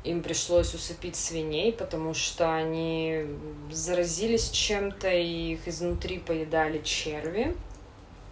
[0.05, 3.26] им пришлось усыпить свиней, потому что они
[3.70, 7.55] заразились чем-то, и их изнутри поедали черви.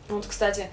[0.08, 0.68] Вот, кстати,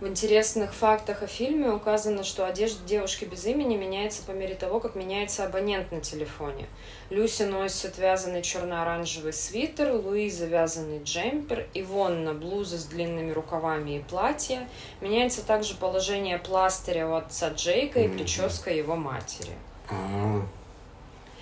[0.00, 4.78] в интересных фактах о фильме указано, что одежда девушки без имени меняется по мере того,
[4.78, 6.68] как меняется абонент на телефоне.
[7.10, 14.68] Люси носит вязаный черно-оранжевый свитер, Луиза вязаный джемпер, Ивонна блуза с длинными рукавами и платье.
[15.00, 19.52] Меняется также положение пластыря у отца Джейка и прическа его матери.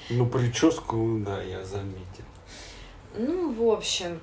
[0.09, 2.25] Ну, прическу, да, я заметил.
[3.15, 4.21] Ну, в общем,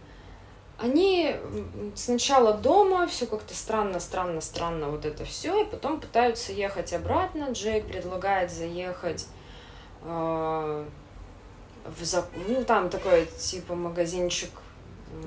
[0.78, 1.36] они
[1.96, 7.50] сначала дома, все как-то странно, странно, странно, вот это все, и потом пытаются ехать обратно.
[7.52, 9.28] Джейк предлагает заехать
[10.04, 10.86] э,
[11.86, 12.30] в зак...
[12.48, 14.52] ну там такой типа магазинчик
[15.12, 15.26] э,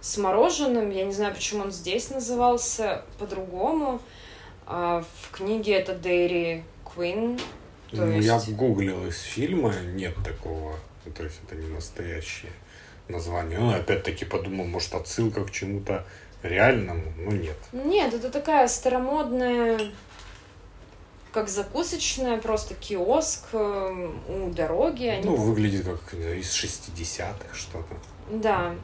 [0.00, 0.90] с мороженым.
[0.90, 4.00] Я не знаю, почему он здесь назывался по-другому.
[4.66, 7.40] А в книге это Dairy Queen
[7.90, 8.26] то ну, есть...
[8.26, 12.52] Я гуглил из фильма, нет такого, ну, то есть это не настоящее
[13.08, 13.58] название.
[13.58, 16.04] Ну, опять-таки подумал, может, отсылка к чему-то
[16.42, 17.56] реальному, но нет.
[17.72, 19.92] Нет, это такая старомодная,
[21.32, 25.06] как закусочная, просто киоск э, у дороги.
[25.06, 25.24] Они...
[25.24, 27.94] Ну, выглядит как из 60-х что-то.
[28.30, 28.74] Да.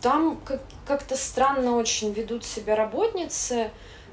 [0.00, 0.38] Там
[0.86, 3.70] как-то странно очень ведут себя работницы.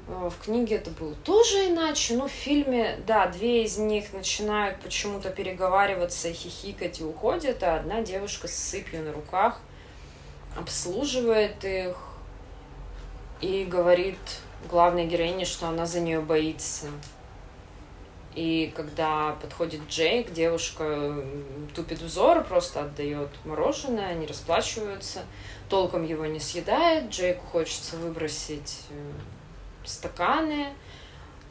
[0.08, 4.80] Э, в книге это было тоже иначе, но в фильме, да, две из них начинают
[4.80, 9.60] почему-то переговариваться, хихикать и уходят, а одна девушка с сыпью на руках
[10.56, 11.96] обслуживает их
[13.40, 14.18] и говорит
[14.68, 16.86] главной героине, что она за нее боится.
[18.34, 21.14] И когда подходит Джейк, девушка
[21.74, 25.24] тупит взор, просто отдает мороженое, они расплачиваются,
[25.68, 29.12] толком его не съедает, Джейку хочется выбросить э,
[29.84, 30.68] стаканы.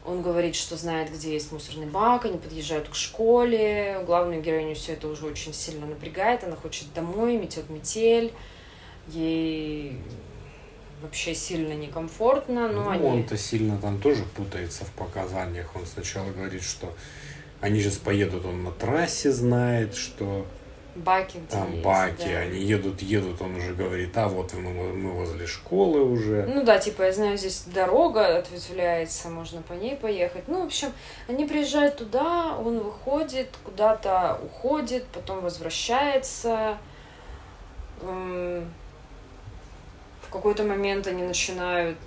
[0.03, 4.01] Он говорит, что знает, где есть мусорный бак, они подъезжают к школе.
[4.05, 6.43] Главную героиню все это уже очень сильно напрягает.
[6.43, 8.33] Она хочет домой, метет метель.
[9.07, 9.99] Ей
[11.01, 12.67] вообще сильно некомфортно.
[12.67, 13.03] Но ну, они...
[13.03, 15.75] он-то сильно там тоже путается в показаниях.
[15.75, 16.93] Он сначала говорит, что
[17.59, 20.47] они сейчас поедут, он на трассе знает, что
[20.93, 22.39] Баки Там баки, да.
[22.39, 26.45] они едут, едут, он уже говорит, а вот мы, мы возле школы уже.
[26.53, 30.49] Ну да, типа, я знаю, здесь дорога ответвляется, можно по ней поехать.
[30.49, 30.91] Ну, в общем,
[31.29, 36.77] они приезжают туда, он выходит, куда-то уходит, потом возвращается.
[38.01, 38.63] В
[40.29, 41.97] какой-то момент они начинают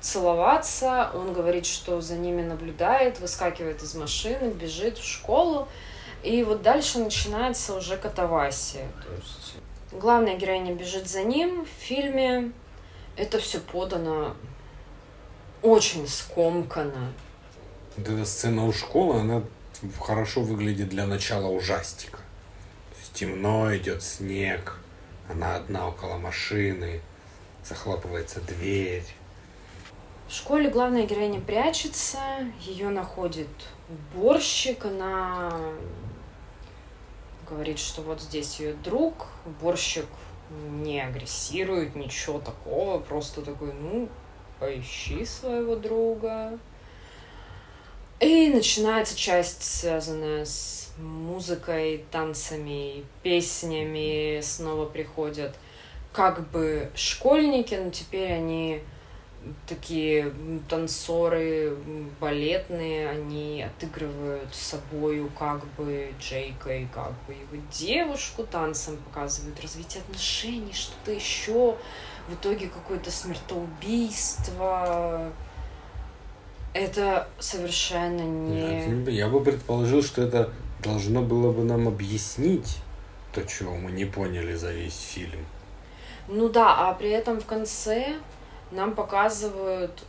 [0.00, 5.68] целоваться, он говорит, что за ними наблюдает, выскакивает из машины, бежит в школу.
[6.26, 8.88] И вот дальше начинается уже катавасия.
[9.06, 9.54] То есть
[9.92, 11.64] главная героиня бежит за ним.
[11.64, 12.50] В фильме
[13.16, 14.34] это все подано
[15.62, 17.12] очень скомканно.
[17.96, 19.44] Вот эта сцена у школы, она
[20.00, 22.18] хорошо выглядит для начала ужастика.
[22.18, 24.80] То есть темно, идет снег,
[25.30, 27.02] она одна около машины,
[27.64, 29.06] захлопывается дверь.
[30.28, 32.18] В школе главная героиня прячется,
[32.60, 33.48] ее находит
[33.88, 35.52] уборщик, она
[37.48, 40.06] говорит, что вот здесь ее друг, уборщик
[40.70, 44.08] не агрессирует, ничего такого, просто такой, ну,
[44.60, 46.58] поищи своего друга.
[48.20, 54.40] И начинается часть, связанная с музыкой, танцами, песнями.
[54.40, 55.54] Снова приходят
[56.12, 58.80] как бы школьники, но теперь они
[59.66, 60.32] такие
[60.68, 61.76] танцоры
[62.20, 70.02] балетные, они отыгрывают собою как бы Джейка и как бы его девушку танцем показывают развитие
[70.02, 71.76] отношений, что-то еще.
[72.28, 75.32] В итоге какое-то смертоубийство.
[76.74, 79.10] Это совершенно не...
[79.10, 82.78] Я бы предположил, что это должно было бы нам объяснить
[83.32, 85.46] то, чего мы не поняли за весь фильм.
[86.28, 88.16] Ну да, а при этом в конце
[88.70, 90.04] нам показывают,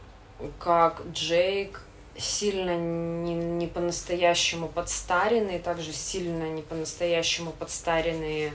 [0.60, 1.82] как Джейк
[2.18, 8.54] сильно не, не по-настоящему подстаренный, также сильно не по-настоящему подстаренные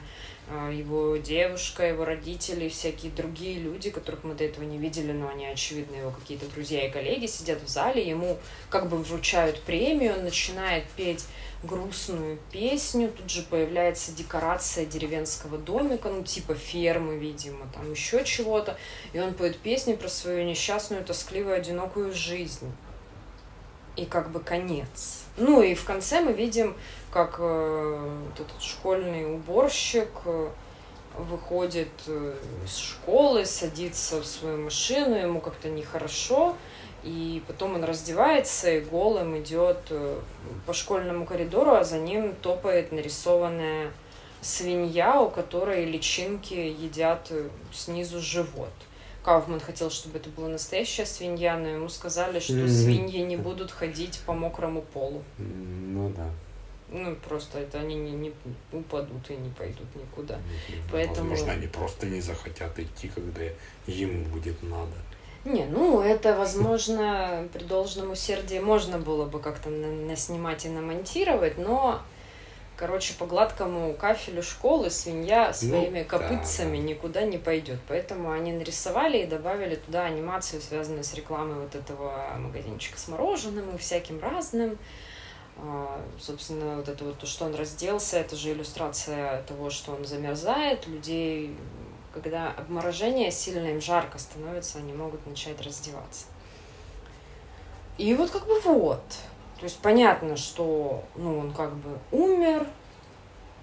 [0.49, 5.29] а, его девушка, его родители, всякие другие люди, которых мы до этого не видели, но
[5.29, 8.39] они, очевидно, его какие-то друзья и коллеги сидят в зале, ему
[8.69, 11.25] как бы вручают премию, он начинает петь
[11.63, 18.77] грустную песню, тут же появляется декорация деревенского домика, ну, типа фермы, видимо, там еще чего-то,
[19.13, 22.73] и он поет песни про свою несчастную, тоскливую, одинокую жизнь.
[23.95, 25.25] И как бы конец.
[25.37, 26.75] Ну и в конце мы видим,
[27.11, 30.49] как э, вот этот школьный уборщик э,
[31.19, 32.35] выходит э,
[32.65, 36.57] из школы, садится в свою машину, ему как-то нехорошо,
[37.03, 40.21] и потом он раздевается и голым идет э,
[40.67, 43.91] по школьному коридору, а за ним топает нарисованная
[44.41, 48.73] свинья, у которой личинки едят э, снизу живот.
[49.25, 52.69] Кауфман хотел, чтобы это была настоящая свинья, но ему сказали, что mm-hmm.
[52.69, 55.23] свиньи не будут ходить по мокрому полу.
[55.39, 56.29] Ну да.
[56.89, 58.33] Ну, просто это они не, не
[58.73, 60.35] упадут и не пойдут никуда.
[60.35, 60.81] Mm-hmm.
[60.91, 61.31] Поэтому...
[61.31, 63.43] Возможно, они просто не захотят идти, когда
[63.87, 64.93] им будет надо.
[65.45, 72.01] Не, ну это, возможно, при должном усердии можно было бы как-то наснимать и намонтировать, но,
[72.77, 76.83] короче, по гладкому кафелю школы свинья своими ну, копытцами да.
[76.85, 77.81] никуда не пойдет.
[77.89, 83.75] Поэтому они нарисовали и добавили туда анимацию, связанную с рекламой вот этого магазинчика с мороженым
[83.75, 84.79] и всяким разным.
[85.57, 90.05] А, собственно, вот это вот то, что он разделся, это же иллюстрация того, что он
[90.05, 91.57] замерзает, людей
[92.13, 96.27] когда обморожение сильно им жарко становится, они могут начать раздеваться.
[97.99, 99.03] И вот как бы вот.
[99.59, 102.67] То есть понятно, что ну, он как бы умер,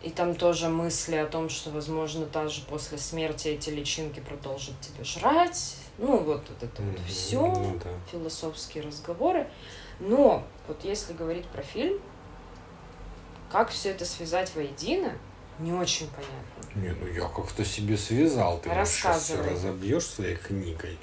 [0.01, 5.03] и там тоже мысли о том, что, возможно, даже после смерти эти личинки продолжат тебя
[5.03, 5.75] жрать.
[5.97, 7.89] Ну, вот, вот это вот все, ну, да.
[8.09, 9.49] философские разговоры.
[9.99, 11.99] Но вот если говорить про фильм,
[13.51, 15.13] как все это связать воедино–
[15.59, 16.79] не очень понятно.
[16.81, 18.59] Не, ну я как-то себе связал.
[18.59, 20.97] Ты сейчас разобьешь своей книгой.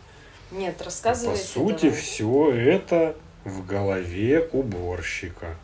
[0.50, 1.36] Нет, рассказывай.
[1.36, 2.00] По сути, давай.
[2.00, 5.56] все это в голове уборщика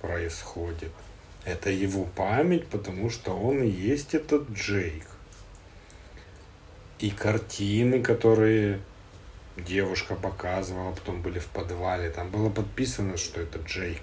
[0.00, 0.92] происходит.
[1.44, 5.06] Это его память, потому что он и есть этот Джейк.
[6.98, 8.80] И картины, которые
[9.56, 14.02] девушка показывала, потом были в подвале, там было подписано, что это Джейк.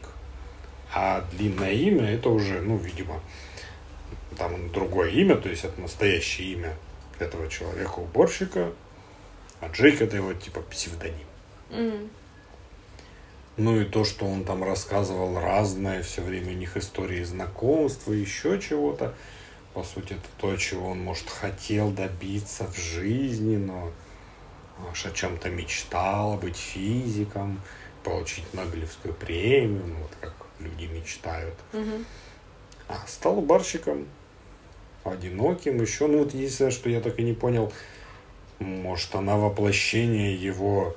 [0.94, 3.22] А длинное имя это уже, ну, видимо,
[4.38, 6.76] там другое имя, то есть это настоящее имя
[7.20, 8.72] этого человека-уборщика,
[9.62, 11.28] а Джейк это его типа псевдоним.
[11.70, 12.10] Mm.
[13.58, 18.60] Ну и то, что он там рассказывал разное, все время у них истории знакомства, еще
[18.60, 19.14] чего-то.
[19.74, 23.92] По сути, это то, чего он, может, хотел добиться в жизни, но
[24.90, 27.62] аж о чем-то мечтал, быть физиком,
[28.04, 31.56] получить Нобелевскую премию, ну вот как люди мечтают.
[31.74, 32.06] Mm-hmm.
[32.88, 34.08] А стал уборщиком
[35.12, 36.08] одиноким еще.
[36.08, 37.72] Ну, вот единственное, что я так и не понял,
[38.60, 40.96] может, она воплощение его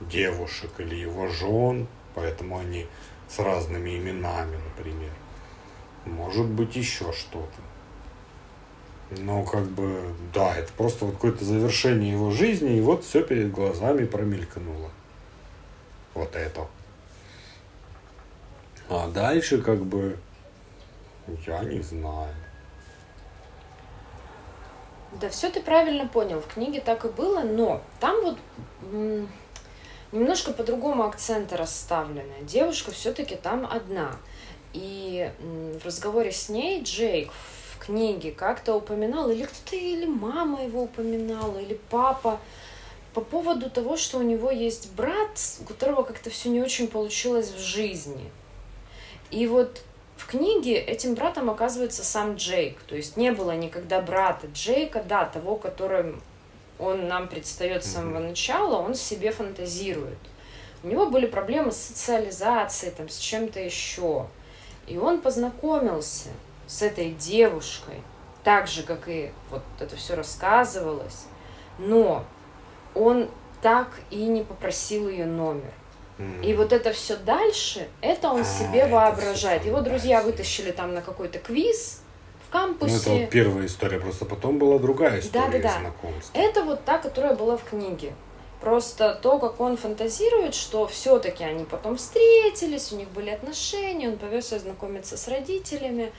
[0.00, 2.86] девушек или его жен, поэтому они
[3.28, 5.12] с разными именами, например.
[6.04, 7.60] Может быть, еще что-то.
[9.20, 13.52] Но как бы, да, это просто вот какое-то завершение его жизни, и вот все перед
[13.52, 14.90] глазами промелькнуло.
[16.14, 16.66] Вот это.
[18.88, 20.18] А дальше как бы,
[21.46, 22.34] я не знаю.
[25.20, 26.40] Да, все ты правильно понял.
[26.40, 28.38] В книге так и было, но там вот
[30.10, 32.34] немножко по-другому акценты расставлены.
[32.42, 34.16] Девушка все-таки там одна.
[34.72, 40.84] И в разговоре с ней Джейк в книге как-то упоминал, или кто-то, или мама его
[40.84, 42.40] упоминала, или папа,
[43.12, 47.50] по поводу того, что у него есть брат, у которого как-то все не очень получилось
[47.50, 48.30] в жизни.
[49.30, 49.82] И вот
[50.16, 52.78] в книге этим братом оказывается сам Джейк.
[52.82, 56.22] То есть не было никогда брата Джейка, да, того, которым
[56.78, 60.18] он нам предстает с самого начала, он себе фантазирует.
[60.82, 64.26] У него были проблемы с социализацией, там, с чем-то еще.
[64.86, 66.30] И он познакомился
[66.66, 68.02] с этой девушкой,
[68.42, 71.26] так же, как и вот это все рассказывалось,
[71.78, 72.24] но
[72.94, 73.28] он
[73.60, 75.72] так и не попросил ее номер.
[76.42, 79.64] И вот это все дальше, это он а, себе воображает.
[79.64, 82.02] Его друзья вытащили там на какой-то квиз
[82.48, 82.92] в кампусе.
[82.92, 85.80] Ну, это вот первая история, просто потом была другая история да, да, да.
[85.80, 86.38] знакомства.
[86.38, 88.12] Это вот та, которая была в книге.
[88.60, 94.18] Просто то, как он фантазирует, что все-таки они потом встретились, у них были отношения, он
[94.18, 96.12] повез ее знакомиться с родителями.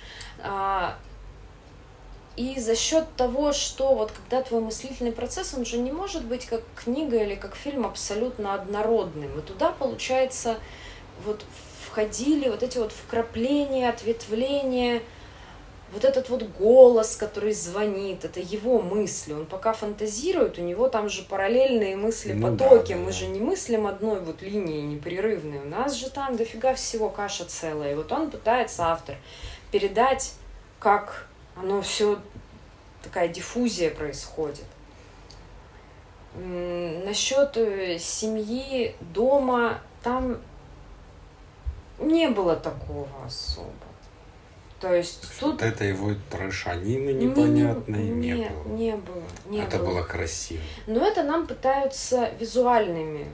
[2.35, 6.45] И за счет того, что вот когда твой мыслительный процесс, он же не может быть
[6.47, 9.37] как книга или как фильм абсолютно однородным.
[9.37, 10.57] И туда, получается,
[11.25, 11.45] вот
[11.85, 15.03] входили вот эти вот вкрапления, ответвления,
[15.93, 19.33] вот этот вот голос, который звонит, это его мысли.
[19.33, 22.93] Он пока фантазирует, у него там же параллельные мысли, ну, потоки.
[22.93, 25.59] Да, да, Мы же не мыслим одной вот линией непрерывной.
[25.59, 27.91] У нас же там дофига всего каша целая.
[27.91, 29.17] И вот он пытается, автор,
[29.71, 30.33] передать,
[30.79, 32.19] как оно все
[33.01, 34.65] такая диффузия происходит.
[36.35, 40.39] Насчет э, семьи, дома, там
[41.99, 43.69] не было такого особо.
[44.79, 45.53] То есть тут...
[45.53, 48.73] Вот это его трешанины непонятные не, не, не было.
[48.75, 49.23] Не было.
[49.45, 49.87] Не это было.
[49.87, 50.61] было красиво.
[50.87, 53.27] Но это нам пытаются визуальными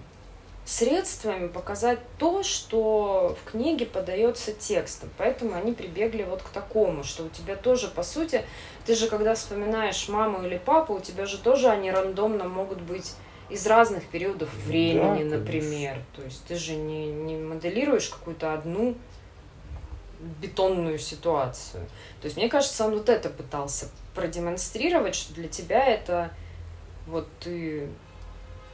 [0.69, 5.09] средствами показать то, что в книге подается текстом.
[5.17, 8.45] Поэтому они прибегли вот к такому, что у тебя тоже, по сути,
[8.85, 13.15] ты же, когда вспоминаешь маму или папу, у тебя же тоже они рандомно могут быть
[13.49, 15.97] из разных периодов времени, да, например.
[16.15, 18.95] То есть ты же не, не моделируешь какую-то одну
[20.19, 21.83] бетонную ситуацию.
[22.21, 26.29] То есть мне кажется, он вот это пытался продемонстрировать, что для тебя это
[27.07, 27.89] вот ты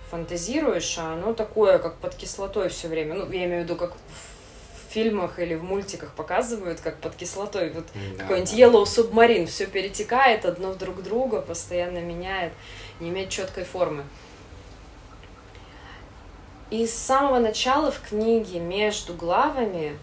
[0.10, 3.16] фантазируешь, а оно такое, как под кислотой все время.
[3.16, 7.72] Ну, я имею в виду, как в фильмах или в мультиках показывают, как под кислотой.
[7.72, 8.58] Вот да, какой-нибудь да.
[8.58, 12.54] Yellow Submarine, все перетекает одно в друг друга, постоянно меняет,
[13.00, 14.04] не имеет четкой формы.
[16.72, 19.98] И с самого начала в книге между главами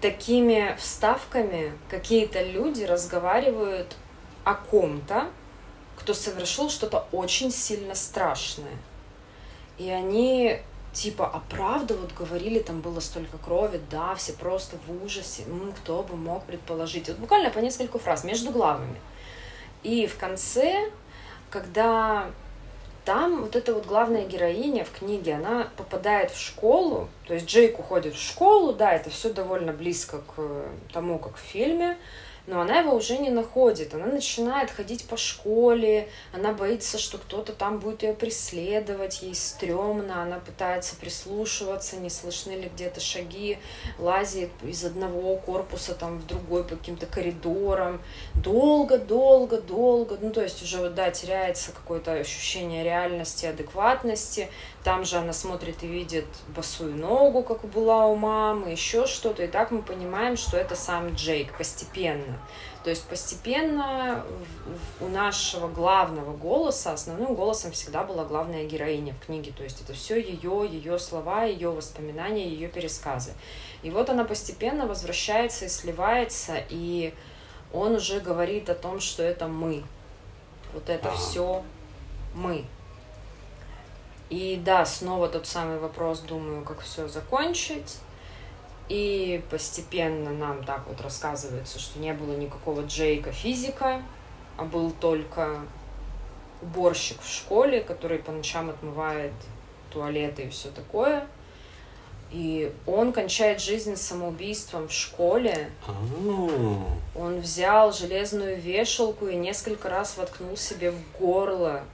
[0.00, 3.96] такими вставками какие-то люди разговаривают
[4.44, 5.28] о ком-то,
[5.98, 8.76] кто совершил что-то очень сильно страшное.
[9.78, 10.60] И они
[10.94, 15.72] типа, а правда вот говорили, там было столько крови, да, все просто в ужасе, ну,
[15.72, 17.08] кто бы мог предположить.
[17.08, 19.00] Вот буквально по несколько фраз между главами.
[19.82, 20.90] И в конце,
[21.50, 22.30] когда
[23.04, 27.78] там вот эта вот главная героиня в книге, она попадает в школу, то есть Джейк
[27.78, 31.98] уходит в школу, да, это все довольно близко к тому, как в фильме,
[32.46, 33.94] но она его уже не находит.
[33.94, 40.22] Она начинает ходить по школе, она боится, что кто-то там будет ее преследовать, ей стрёмно,
[40.22, 43.58] она пытается прислушиваться, не слышны ли где-то шаги,
[43.98, 48.02] лазит из одного корпуса там в другой по каким-то коридорам,
[48.34, 54.48] долго, долго, долго, ну то есть уже, да, теряется какое-то ощущение реальности, адекватности,
[54.84, 59.42] там же она смотрит и видит босую ногу, как была у мамы, еще что-то.
[59.42, 62.38] И так мы понимаем, что это сам Джейк постепенно.
[62.84, 64.22] То есть постепенно
[65.00, 69.52] у нашего главного голоса, основным голосом всегда была главная героиня в книге.
[69.56, 73.32] То есть это все ее, ее слова, ее воспоминания, ее пересказы.
[73.82, 77.14] И вот она постепенно возвращается и сливается, и
[77.72, 79.82] он уже говорит о том, что это мы.
[80.74, 81.62] Вот это все
[82.34, 82.66] мы.
[84.30, 87.98] И да, снова тот самый вопрос, думаю, как все закончить.
[88.88, 94.02] И постепенно нам так вот рассказывается, что не было никакого Джейка физика,
[94.56, 95.60] а был только
[96.60, 99.32] уборщик в школе, который по ночам отмывает
[99.90, 101.26] туалеты и все такое.
[102.30, 105.70] И он кончает жизнь самоубийством в школе.
[105.86, 105.94] А.
[107.14, 111.84] Он взял железную вешалку и несколько раз воткнул себе в горло.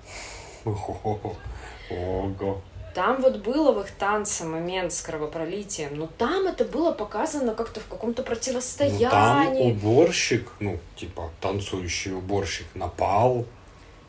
[1.91, 2.61] Ого.
[2.95, 7.79] Там вот было в их танце момент с кровопролитием, но там это было показано как-то
[7.81, 9.05] в каком-то противостоянии.
[9.05, 13.47] Ну, там уборщик, ну, типа, танцующий уборщик напал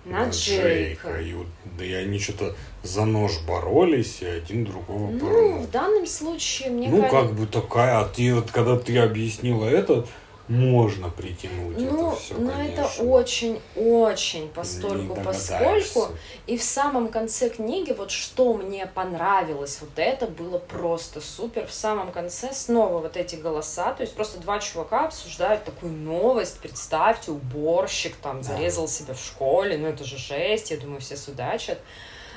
[0.03, 1.09] на, на Джейка.
[1.11, 1.21] Джейка.
[1.21, 1.35] И,
[1.77, 5.59] да и они что-то за нож боролись, и один другого Ну, порнул.
[5.59, 7.21] в данном случае, мне Ну, кажется...
[7.21, 10.07] как бы такая, а ты вот, когда ты объяснила это,
[10.51, 16.09] можно притянуть ну, это все, Ну, это очень-очень постольку, поскольку.
[16.45, 21.67] И в самом конце книги, вот что мне понравилось, вот это было просто супер.
[21.67, 26.59] В самом конце снова вот эти голоса, то есть просто два чувака обсуждают такую новость.
[26.59, 28.91] Представьте, уборщик там зарезал да.
[28.91, 31.79] себя в школе, ну это же жесть, я думаю, все судачат.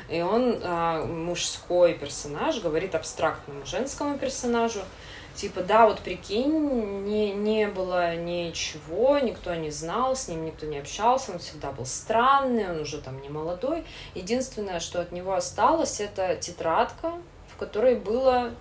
[0.09, 4.81] И он, а, мужской персонаж, говорит абстрактному женскому персонажу,
[5.35, 10.79] типа, да, вот прикинь, не, не было ничего, никто не знал, с ним никто не
[10.79, 13.85] общался, он всегда был странный, он уже там не молодой.
[14.15, 17.13] Единственное, что от него осталось, это тетрадка,
[17.53, 18.53] в которой было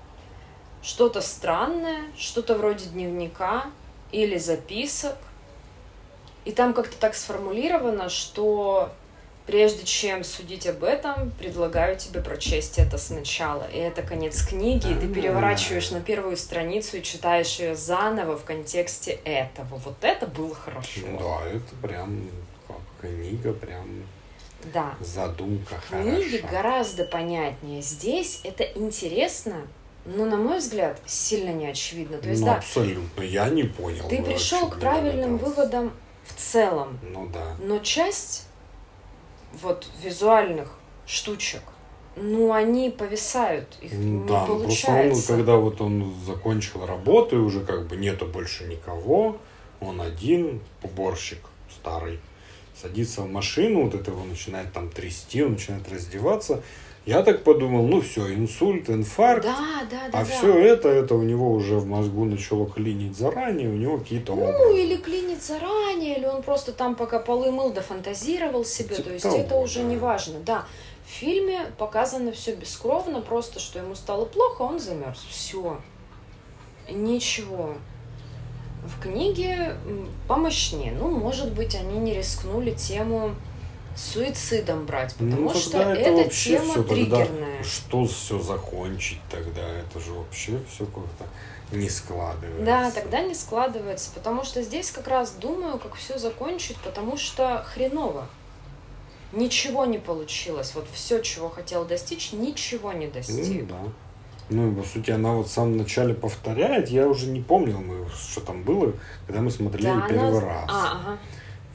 [0.82, 3.66] что-то странное, что-то вроде дневника
[4.12, 5.16] или записок.
[6.46, 8.92] И там как-то так сформулировано, что
[9.46, 13.64] Прежде чем судить об этом, предлагаю тебе прочесть это сначала.
[13.74, 18.46] И это конец книги, и ты переворачиваешь на первую страницу и читаешь ее заново в
[18.46, 19.76] контексте этого.
[19.84, 21.02] Вот это было хорошо.
[21.20, 22.30] Да, это прям
[22.68, 24.06] как книга, прям
[24.74, 24.96] Да.
[25.02, 26.48] задумка Книги хороша.
[26.56, 27.82] гораздо понятнее.
[27.82, 29.68] Здесь это интересно,
[30.06, 32.18] но, на мой взгляд, сильно не очевидно.
[32.20, 34.08] То есть, ну, да, абсолютно, я не понял.
[34.08, 35.50] ты пришел к правильным этого.
[35.50, 35.92] выводам
[36.26, 37.58] в целом, Ну да.
[37.62, 38.48] но часть
[39.62, 40.74] вот визуальных
[41.06, 41.62] штучек,
[42.16, 45.28] ну, они повисают, их Ну не да, ну просто он, получается.
[45.28, 49.38] когда вот он закончил работу, и уже как бы нету больше никого,
[49.80, 51.40] он один, уборщик
[51.72, 52.20] старый,
[52.80, 56.62] садится в машину, вот это его начинает там трясти, он начинает раздеваться.
[57.06, 59.44] Я так подумал, ну все, инсульт, инфаркт.
[59.46, 59.58] Да,
[59.92, 60.26] да, да, а да.
[60.26, 64.44] все это, это у него уже в мозгу начало клинить заранее, у него какие-то Ну,
[64.48, 64.82] образы.
[64.84, 68.96] или клинит заранее, или он просто там пока полы мыл, дофантазировал себе.
[68.96, 69.86] Типа То есть того, это уже да.
[69.86, 70.40] не важно.
[70.46, 70.66] Да,
[71.06, 75.20] в фильме показано все бескровно, просто что ему стало плохо, он замерз.
[75.30, 75.82] Все.
[76.90, 77.76] Ничего.
[78.86, 79.76] В книге
[80.30, 80.94] помощнее.
[80.98, 83.36] Ну, может быть, они не рискнули тему
[83.96, 87.64] с суицидом брать, потому Ну, что тогда это вообще тема тогда триггерная.
[87.64, 89.62] Что все закончить тогда?
[89.62, 91.26] Это же вообще все как-то
[91.76, 92.66] не складывается.
[92.66, 97.64] Да, тогда не складывается, потому что здесь как раз думаю, как все закончить, потому что
[97.68, 98.28] хреново.
[99.32, 100.74] Ничего не получилось.
[100.76, 103.68] Вот все, чего хотел достичь, ничего не Ну, достиг.
[103.68, 103.80] да.
[104.50, 106.90] Ну, и, по сути, она вот в самом начале повторяет.
[106.90, 108.94] Я уже не помнил, мы, что там было,
[109.26, 110.66] когда мы смотрели Да, первый она- раз.
[110.70, 111.18] А, ага.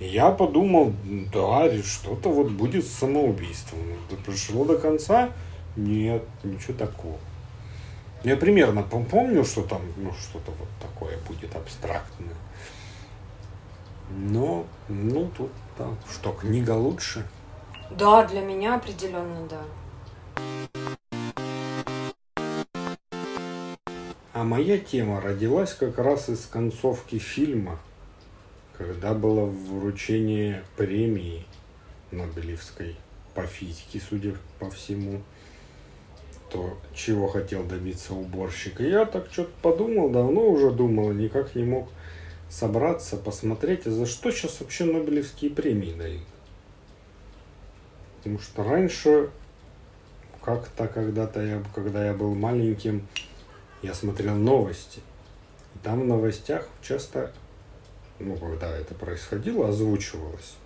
[0.01, 0.93] Я подумал,
[1.33, 3.81] да, что-то вот будет с самоубийством.
[4.11, 5.31] Да Пришло до конца,
[5.77, 7.19] нет, ничего такого.
[8.23, 12.35] Я примерно пом- помню, что там, ну, что-то вот такое будет абстрактное.
[14.11, 17.27] Но, ну, тут, да, что, книга лучше?
[17.91, 19.63] Да, для меня определенно да.
[24.33, 27.79] А моя тема родилась как раз из концовки фильма,
[28.79, 31.45] когда было вручение премии
[32.13, 32.97] Нобелевской
[33.35, 35.21] по физике, судя по всему,
[36.51, 38.81] то чего хотел добиться уборщик.
[38.81, 41.89] И я так что-то подумал, давно уже думал, никак не мог
[42.49, 46.23] собраться, посмотреть, а за что сейчас вообще Нобелевские премии дают.
[48.19, 49.31] Потому что раньше,
[50.43, 53.07] как-то когда-то я, когда я был маленьким,
[53.83, 55.01] я смотрел новости.
[55.75, 57.33] И там в новостях часто,
[58.19, 60.57] ну, когда это происходило, озвучивалось.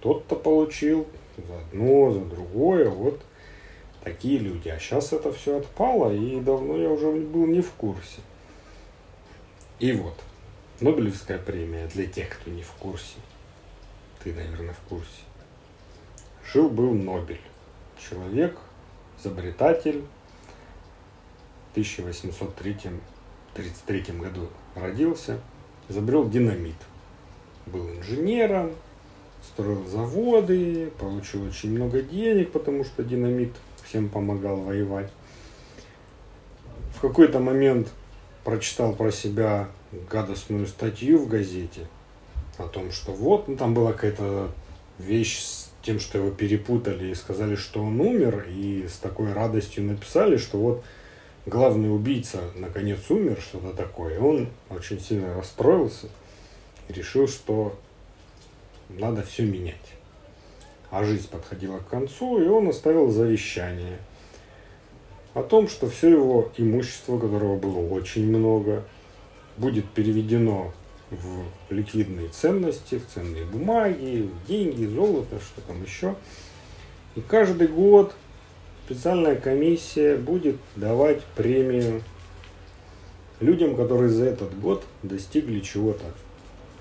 [0.00, 1.06] Тот-то получил
[1.36, 3.20] за одно, за другое, вот
[4.02, 4.68] такие люди.
[4.68, 8.20] А сейчас это все отпало, и давно я уже был не в курсе.
[9.78, 10.14] И вот,
[10.80, 13.16] Нобелевская премия для тех, кто не в курсе.
[14.22, 15.22] Ты, наверное, в курсе.
[16.52, 17.40] Жил-был Нобель.
[17.98, 18.56] Человек,
[19.18, 20.04] изобретатель,
[21.68, 25.40] в 1833 году родился,
[25.88, 26.76] изобрел динамит.
[27.72, 28.72] Был инженером,
[29.42, 33.52] строил заводы, получил очень много денег, потому что динамит
[33.84, 35.10] всем помогал воевать.
[36.94, 37.88] В какой-то момент
[38.44, 39.68] прочитал про себя
[40.10, 41.86] гадостную статью в газете
[42.56, 44.50] о том, что вот, ну там была какая-то
[44.98, 49.84] вещь с тем, что его перепутали и сказали, что он умер, и с такой радостью
[49.84, 50.84] написали, что вот
[51.46, 54.16] главный убийца наконец умер, что-то такое.
[54.16, 56.08] И он очень сильно расстроился
[56.88, 57.78] решил, что
[58.88, 59.76] надо все менять.
[60.90, 63.98] А жизнь подходила к концу, и он оставил завещание
[65.34, 68.84] о том, что все его имущество, которого было очень много,
[69.56, 70.72] будет переведено
[71.10, 76.14] в ликвидные ценности, в ценные бумаги, в деньги, золото, что там еще.
[77.14, 78.14] И каждый год
[78.86, 82.02] специальная комиссия будет давать премию
[83.40, 86.04] людям, которые за этот год достигли чего-то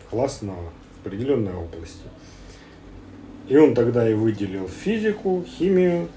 [0.09, 2.07] классного в определенной области.
[3.47, 6.09] И он тогда и выделил физику, химию,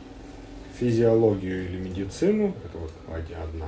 [0.78, 2.92] физиологию или медицину, это вот
[3.42, 3.66] одна,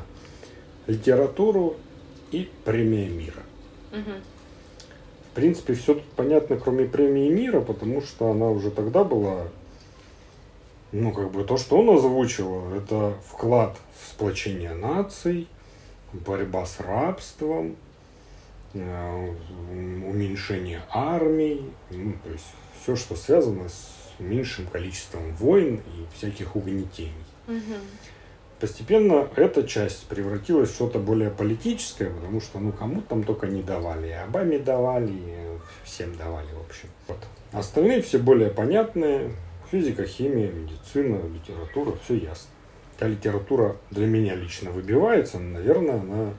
[0.86, 1.76] литературу
[2.32, 3.42] и премия мира.
[3.92, 4.14] Мгм.
[5.30, 9.48] В принципе, все тут понятно, кроме премии мира, потому что она уже тогда была,
[10.90, 15.48] ну, как бы то, что он озвучивал, это вклад в сплочение наций,
[16.12, 17.76] борьба с рабством,
[18.74, 22.46] уменьшение армий, ну, то есть
[22.80, 27.12] все, что связано с меньшим количеством войн и всяких угнетений.
[27.46, 27.80] Мгм.
[28.60, 33.62] Постепенно эта часть превратилась в что-то более политическое, потому что ну кому там только не
[33.62, 34.08] давали.
[34.08, 36.88] И Обаме давали, и всем давали, в общем.
[37.08, 37.18] Вот.
[37.52, 39.32] Остальные все более понятные,
[39.72, 42.50] Физика, химия, медицина, литература, все ясно.
[43.00, 46.34] А литература для меня лично выбивается, наверное, она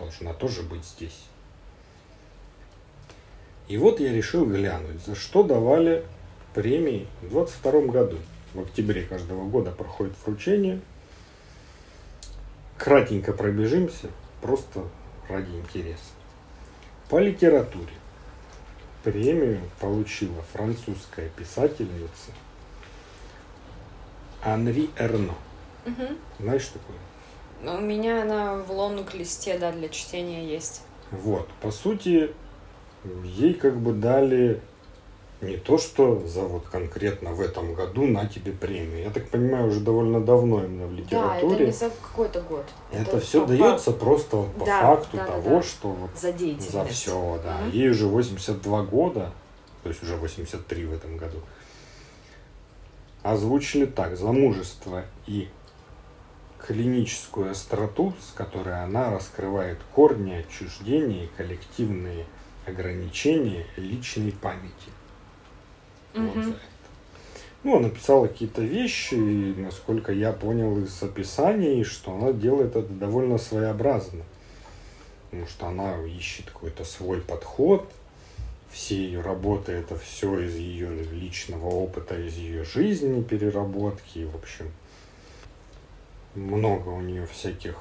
[0.00, 1.26] бы, должна тоже быть здесь.
[3.68, 6.04] И вот я решил глянуть, за что давали
[6.54, 8.18] премии в 22 году.
[8.52, 10.80] В октябре каждого года проходит вручение.
[12.76, 14.08] Кратенько пробежимся,
[14.42, 14.82] просто
[15.28, 16.12] ради интереса.
[17.08, 17.92] По литературе
[19.04, 22.32] премию получила французская писательница
[24.42, 25.34] Анри Эрно.
[25.86, 26.06] Угу.
[26.40, 26.96] Знаешь такое?
[27.62, 30.82] Ну, у меня она в лонг листе, да, для чтения есть.
[31.10, 32.30] Вот, по сути,
[33.24, 34.60] ей как бы дали
[35.40, 39.04] не то, что за вот конкретно в этом году на тебе премию.
[39.04, 41.48] Я так понимаю, уже довольно давно именно в литературе.
[41.48, 42.64] Да, это не за какой-то год.
[42.92, 43.98] Это, это все дается по...
[43.98, 45.62] просто вот по да, факту да, того, да.
[45.62, 46.72] что вот за деятельность.
[46.72, 47.58] За все, да.
[47.62, 47.70] Угу.
[47.76, 49.32] Ей уже 82 года,
[49.82, 51.38] то есть уже 83 в этом году.
[53.22, 55.48] Озвучили так, замужество и
[56.66, 62.26] клиническую остроту, с которой она раскрывает корни отчуждения и коллективные
[62.66, 64.90] ограничения личной памяти.
[66.14, 66.22] Угу.
[66.22, 66.60] Вот за это.
[67.62, 72.88] Ну, она писала какие-то вещи, и, насколько я понял из описаний, что она делает это
[72.88, 74.24] довольно своеобразно.
[75.30, 77.90] Потому что она ищет какой-то свой подход,
[78.70, 84.70] все ее работы это все из ее личного опыта, из ее жизни, переработки, в общем.
[86.34, 87.76] Много у нее всяких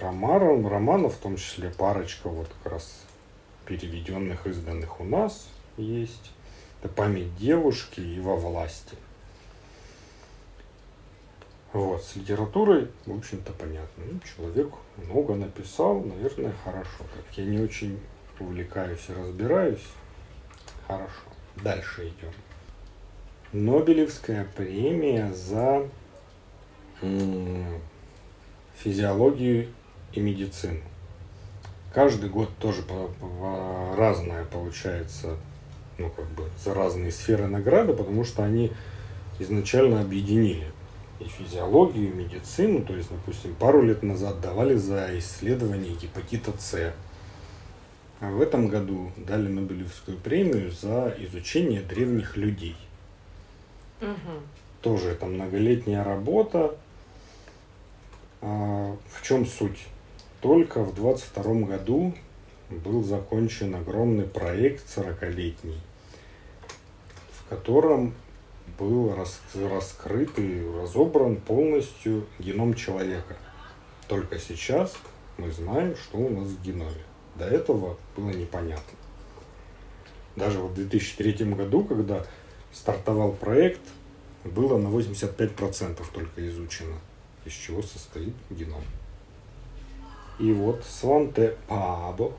[0.00, 3.02] романов, романов, в том числе парочка вот как раз
[3.66, 6.32] переведенных, изданных у нас есть.
[6.82, 8.96] Это память девушки и во власти.
[11.72, 14.04] Вот, с литературой, в общем-то, понятно.
[14.04, 17.04] Ну, человек много написал, наверное, хорошо.
[17.14, 18.00] Как я не очень
[18.40, 19.86] увлекаюсь и разбираюсь,
[20.86, 21.22] хорошо.
[21.56, 22.32] Дальше идем.
[23.52, 25.88] Нобелевская премия за
[28.76, 29.68] физиологию
[30.12, 30.80] и медицину.
[31.92, 32.82] Каждый год тоже
[33.96, 35.36] разное получается
[36.00, 38.72] ну, как бы, за разные сферы награды, потому что они
[39.38, 40.66] изначально объединили
[41.20, 42.84] и физиологию, и медицину.
[42.84, 46.94] То есть, допустим, пару лет назад давали за исследование гепатита С.
[48.20, 52.76] А в этом году дали Нобелевскую премию за изучение древних людей.
[54.00, 54.40] Угу.
[54.82, 56.76] Тоже это многолетняя работа.
[58.42, 59.86] А в чем суть?
[60.40, 62.14] Только в 22 году
[62.70, 65.80] был закончен огромный проект 40-летний
[67.50, 68.14] котором
[68.78, 73.36] был раскрыт и разобран полностью геном человека.
[74.08, 74.96] Только сейчас
[75.36, 77.02] мы знаем, что у нас в геноме.
[77.34, 78.98] До этого было непонятно.
[80.36, 82.24] Даже в 2003 году, когда
[82.72, 83.80] стартовал проект,
[84.44, 86.94] было на 85% только изучено,
[87.44, 88.82] из чего состоит геном.
[90.38, 92.32] И вот Сванте Пабо,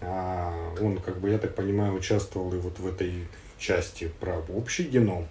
[0.00, 3.26] а, он, как бы, я так понимаю, участвовал и вот в этой
[3.58, 5.26] части про общий геном,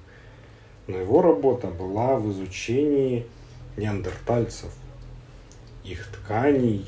[0.88, 3.26] но его работа была в изучении
[3.78, 4.74] неандертальцев,
[5.84, 6.86] их тканей,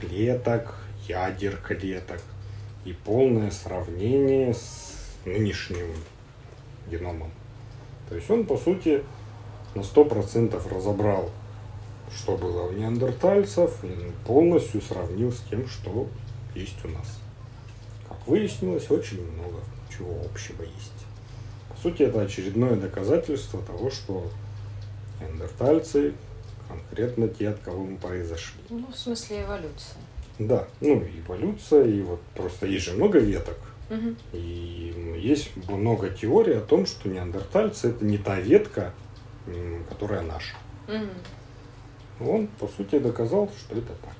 [0.00, 0.74] клеток,
[1.06, 2.20] ядер клеток
[2.84, 5.94] и полное сравнение с нынешним
[6.90, 7.30] геномом.
[8.08, 9.04] То есть он, по сути,
[9.74, 11.30] на 100% разобрал,
[12.14, 16.08] что было у неандертальцев, и полностью сравнил с тем, что
[16.54, 17.20] есть у нас.
[18.08, 19.58] Как выяснилось, очень много
[19.90, 21.06] чего общего есть.
[21.68, 24.30] По сути, это очередное доказательство того, что
[25.20, 26.14] неандертальцы
[26.68, 28.60] конкретно те, от кого мы произошли.
[28.68, 29.96] Ну, в смысле эволюция.
[30.38, 33.56] Да, ну, эволюция, и вот просто есть же много веток.
[33.90, 34.14] Угу.
[34.34, 38.92] И есть много теорий о том, что неандертальцы это не та ветка,
[39.88, 40.56] которая наша.
[40.88, 42.30] Угу.
[42.30, 44.16] Он, по сути, доказал, что это так.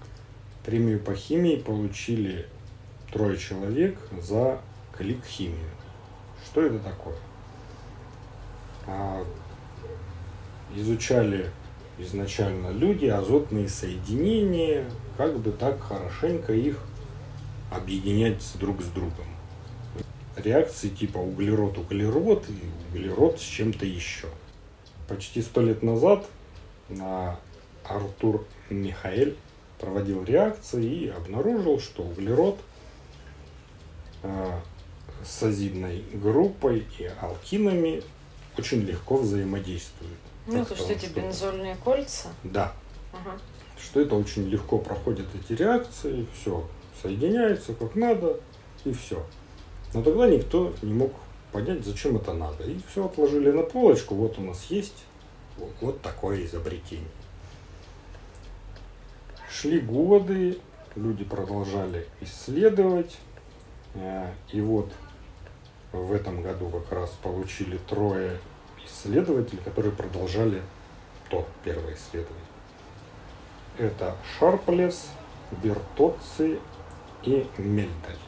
[0.65, 2.47] Премию по химии получили
[3.13, 4.61] трое человек за
[4.97, 5.71] клик-химию.
[6.45, 7.17] Что это такое?
[8.87, 9.25] А,
[10.75, 11.51] изучали
[11.99, 14.85] изначально люди азотные соединения,
[15.17, 16.79] как бы так хорошенько их
[17.71, 19.27] объединять друг с другом.
[20.37, 24.29] Реакции типа углерод-углерод и углерод с чем-то еще.
[25.09, 26.27] Почти сто лет назад
[26.89, 27.39] на
[27.85, 29.37] Артур Михаэль
[29.81, 32.59] проводил реакции и обнаружил, что углерод
[34.23, 34.61] а,
[35.25, 38.03] с азидной группой и алкинами
[38.59, 40.19] очень легко взаимодействуют.
[40.47, 42.29] Ну, это что эти бензольные кольца?
[42.45, 42.73] Да.
[43.13, 43.39] Ага.
[43.81, 46.67] Что это очень легко проходят эти реакции, все
[47.01, 48.41] соединяется как надо,
[48.85, 49.25] и все.
[49.95, 51.13] Но тогда никто не мог
[51.53, 52.65] понять, зачем это надо.
[52.65, 55.05] И все отложили на полочку, вот у нас есть
[55.57, 57.09] вот, вот такое изобретение.
[59.51, 60.59] Шли годы,
[60.95, 63.19] люди продолжали исследовать,
[63.95, 64.93] э, и вот
[65.93, 68.39] в этом году как раз получили трое
[68.85, 70.63] исследователей, которые продолжали
[71.31, 72.45] то первое исследование.
[73.79, 75.09] Это Шарплес,
[75.63, 76.59] Бертоци
[77.23, 78.28] и Мельдаль.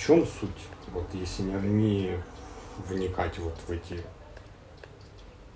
[0.00, 0.48] В чем суть?
[0.94, 2.18] Вот если не
[2.88, 4.02] вникать вот в эти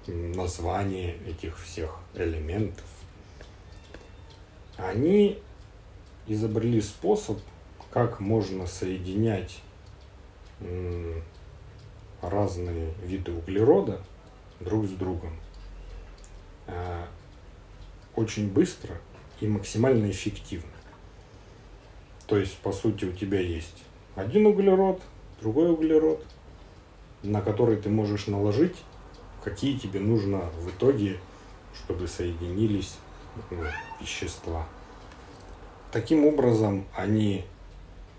[0.07, 2.85] названия этих всех элементов,
[4.77, 5.39] они
[6.27, 7.39] изобрели способ,
[7.91, 9.63] как можно соединять
[12.21, 14.03] разные виды углерода
[14.61, 15.41] друг с другом
[16.67, 17.09] а,
[18.15, 19.01] очень быстро
[19.41, 20.71] и максимально эффективно.
[22.27, 23.85] То есть, по сути, у тебя есть
[24.15, 25.01] один углерод,
[25.41, 26.25] другой углерод,
[27.23, 28.77] на который ты можешь наложить,
[29.43, 31.19] какие тебе нужно в итоге,
[31.75, 32.97] чтобы соединились
[33.51, 33.65] ну,
[34.01, 34.67] вещества.
[35.91, 37.45] Таким образом, они,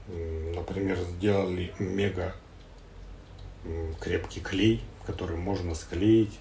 [0.08, 2.36] например, сделали мега
[4.00, 6.39] крепкий клей, который можно склеить,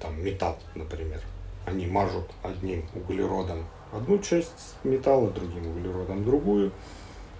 [0.00, 1.20] там металл, например.
[1.66, 6.72] Они мажут одним углеродом одну часть металла, другим углеродом другую,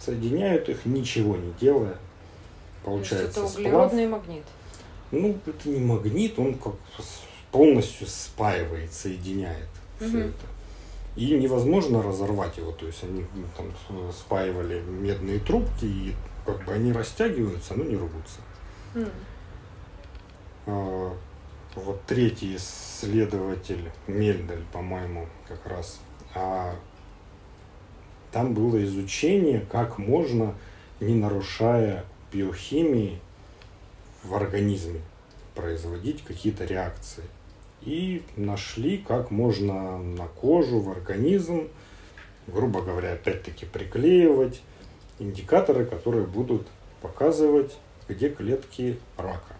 [0.04, 1.96] соединяют их, ничего не делая.
[2.84, 4.22] Получается То есть это углеродный сплав.
[4.22, 4.44] магнит.
[5.10, 6.74] Ну, это не магнит, он как
[7.50, 9.68] полностью спаивает, соединяет
[10.00, 10.08] угу.
[10.08, 10.46] все это.
[11.14, 12.72] И невозможно разорвать его.
[12.72, 13.24] То есть они
[13.56, 13.66] там
[14.12, 16.14] спаивали медные трубки, и
[16.46, 18.40] как бы они растягиваются, но не рвутся.
[18.94, 19.10] Mm.
[20.66, 21.16] А,
[21.74, 26.00] вот третий исследователь, Мельдаль, по-моему, как раз,
[26.34, 26.74] а,
[28.32, 30.54] там было изучение, как можно,
[31.00, 33.20] не нарушая биохимии
[34.24, 35.00] в организме,
[35.54, 37.24] производить какие-то реакции.
[37.82, 41.68] И нашли, как можно на кожу, в организм,
[42.46, 44.62] грубо говоря, опять-таки приклеивать
[45.18, 46.66] индикаторы, которые будут
[47.00, 47.76] показывать
[48.08, 49.54] где клетки рака.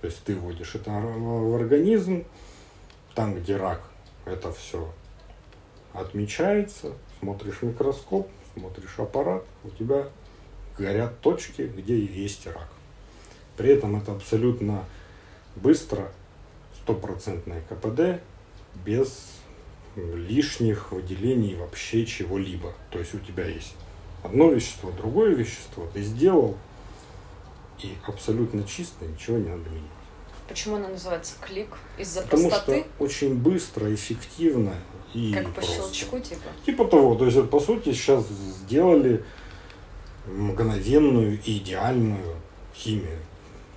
[0.00, 2.24] То есть ты вводишь это в организм,
[3.14, 3.82] там, где рак,
[4.24, 4.92] это все
[5.92, 6.92] отмечается,
[7.22, 10.08] смотришь микроскоп, смотришь аппарат, у тебя
[10.76, 12.68] горят точки, где есть рак.
[13.56, 14.84] При этом это абсолютно
[15.54, 16.10] быстро,
[16.82, 18.20] стопроцентное КПД,
[18.84, 19.36] без
[19.94, 22.74] лишних выделений вообще чего-либо.
[22.90, 23.74] То есть у тебя есть
[24.24, 26.56] одно вещество, другое вещество, ты сделал,
[27.78, 30.01] и абсолютно чисто, ничего не надо менять.
[30.52, 31.68] Почему она называется клик?
[31.96, 32.84] Из-за Потому простоты?
[32.98, 34.74] что очень быстро, эффективно
[35.14, 35.76] и Как по просто.
[35.76, 36.42] щелчку, типа?
[36.66, 37.14] Типа того.
[37.14, 39.24] То есть, по сути, сейчас сделали
[40.26, 42.36] мгновенную и идеальную
[42.74, 43.18] химию.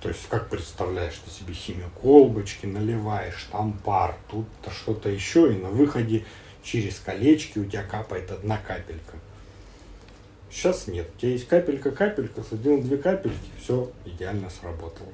[0.02, 1.88] То есть, как представляешь ты себе химию?
[2.02, 6.26] Колбочки наливаешь, там пар, тут-то что-то еще, и на выходе
[6.62, 9.16] через колечки у тебя капает одна капелька.
[10.50, 11.08] Сейчас нет.
[11.16, 15.08] У тебя есть капелька-капелька, садил две капельки, все идеально сработало.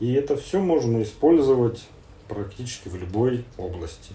[0.00, 1.86] И это все можно использовать
[2.28, 4.12] практически в любой области.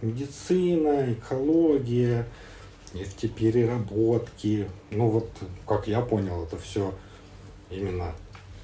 [0.00, 2.26] Медицина, экология,
[2.92, 4.68] нефтепереработки.
[4.90, 5.28] Ну вот,
[5.66, 6.92] как я понял, это все
[7.70, 8.14] именно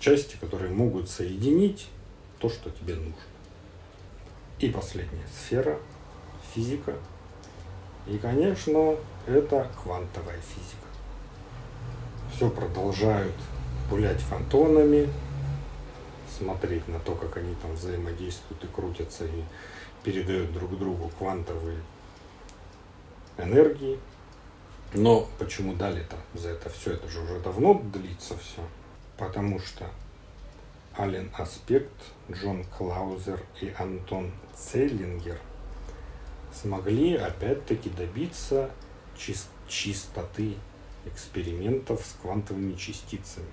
[0.01, 1.89] части, которые могут соединить
[2.39, 3.15] то, что тебе нужно.
[4.59, 5.79] И последняя сфера–
[6.55, 6.95] физика.
[8.07, 8.97] И, конечно,
[9.27, 10.89] это квантовая физика
[12.39, 13.35] все продолжают
[13.91, 15.09] гулять фантонами,
[16.39, 19.43] смотреть на то, как они там взаимодействуют и крутятся и
[20.03, 21.81] передают друг другу квантовые
[23.37, 23.99] энергии.
[24.95, 26.93] Но почему дали-то за это все?
[26.93, 28.63] Это же уже давно длится все.
[29.17, 29.87] Потому что
[30.99, 31.93] Ален Аспект,
[32.31, 35.39] Джон Клаузер и Антон Целлингер
[36.53, 38.71] смогли опять-таки добиться
[39.17, 40.55] чист чистоты
[41.05, 43.47] экспериментов с квантовыми частицами.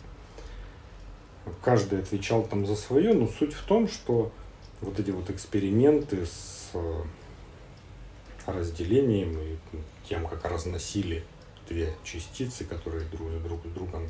[1.63, 4.31] Каждый отвечал там за свое, но суть в том, что
[4.81, 7.01] вот эти вот эксперименты с э,
[8.45, 9.57] разделением и
[10.07, 11.23] тем, как разносили
[11.67, 14.07] две частицы, которые друг, друг с другом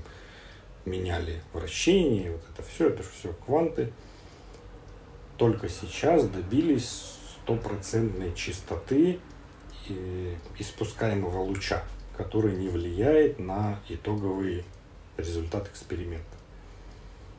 [0.85, 3.91] меняли вращение, вот это все, это же все кванты,
[5.37, 9.19] только сейчас добились стопроцентной чистоты
[10.57, 11.83] испускаемого луча
[12.17, 14.63] который не влияет на итоговый
[15.17, 16.25] результат эксперимента.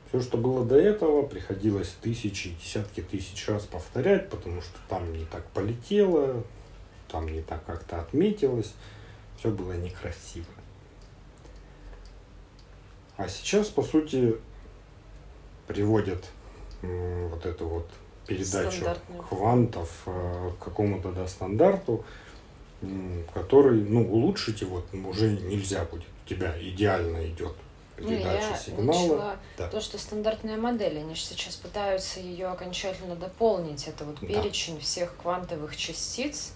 [0.09, 5.25] Все, что было до этого, приходилось тысячи, десятки тысяч раз повторять, потому что там не
[5.25, 6.45] так полетело,
[7.09, 8.73] там не так как-то отметилось,
[9.39, 10.47] все было некрасиво.
[13.17, 14.37] А сейчас, по сути,
[15.67, 16.25] приводят
[16.83, 17.91] вот эту вот
[18.27, 18.87] передачу
[19.29, 22.05] квантов э, к какому-то да, стандарту,
[23.33, 26.09] который, ну, улучшить его уже нельзя будет.
[26.25, 27.55] У тебя идеально идет
[27.99, 29.37] Ну, передача я сигнала.
[29.57, 29.69] Да.
[29.69, 33.89] то, что стандартная модель, они же сейчас пытаются ее окончательно дополнить.
[33.89, 34.27] Это вот Да.
[34.27, 36.53] перечень всех квантовых частиц,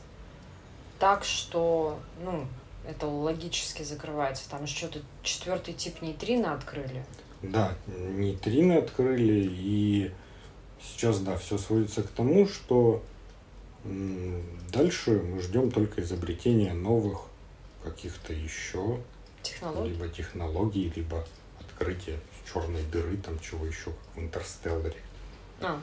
[0.98, 2.46] так что, ну,
[2.88, 4.48] это логически закрывается.
[4.50, 7.04] Там же что-то четвертый тип нейтрино открыли.
[7.42, 10.10] Да, нейтрино открыли, и
[10.82, 13.02] сейчас, да, все сводится к тому, что
[13.84, 17.22] дальше мы ждем только изобретения новых
[17.82, 18.98] каких-то еще
[19.42, 19.88] Технологии.
[19.90, 21.24] либо технологий, либо
[21.60, 22.18] открытия
[22.52, 24.96] черной дыры, там чего еще, как в Интерстелларе.
[25.60, 25.80] А.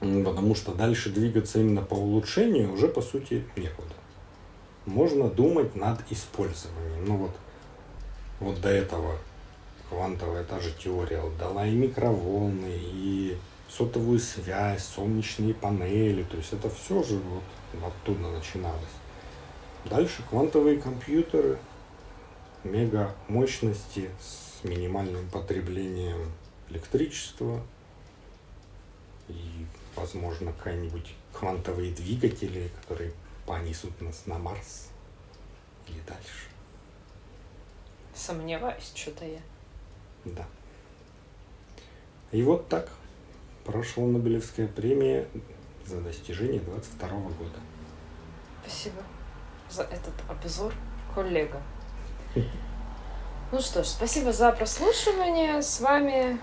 [0.00, 3.94] М, Потому что дальше двигаться именно по улучшению уже, по сути, некуда.
[4.86, 7.04] Можно думать над использованием.
[7.06, 7.36] Ну вот,
[8.40, 9.16] вот до этого
[9.88, 13.36] квантовая та же теория дала и микроволны, и
[13.68, 16.22] сотовую связь, солнечные панели.
[16.24, 17.42] То есть это все же вот
[17.82, 18.80] оттуда начиналось.
[19.86, 21.58] Дальше квантовые компьютеры,
[22.64, 26.32] мега мощности с минимальным потреблением
[26.68, 27.62] электричества,
[29.28, 33.12] и, возможно, какие-нибудь квантовые двигатели, которые
[33.46, 34.88] понесут нас на Марс
[35.86, 36.48] или дальше.
[38.14, 39.40] Сомневаюсь, что-то я.
[40.24, 40.46] Да.
[42.32, 42.90] И вот так
[43.64, 45.28] прошла Нобелевская премия
[45.84, 47.58] за достижение 22 года.
[48.62, 49.02] Спасибо
[49.70, 50.72] за этот обзор,
[51.14, 51.60] коллега.
[53.52, 55.62] Ну что ж, спасибо за прослушивание.
[55.62, 56.40] С вами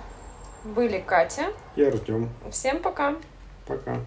[0.64, 1.48] были Катя.
[1.76, 2.30] И Артем.
[2.52, 3.16] Всем пока.
[3.66, 3.98] Пока.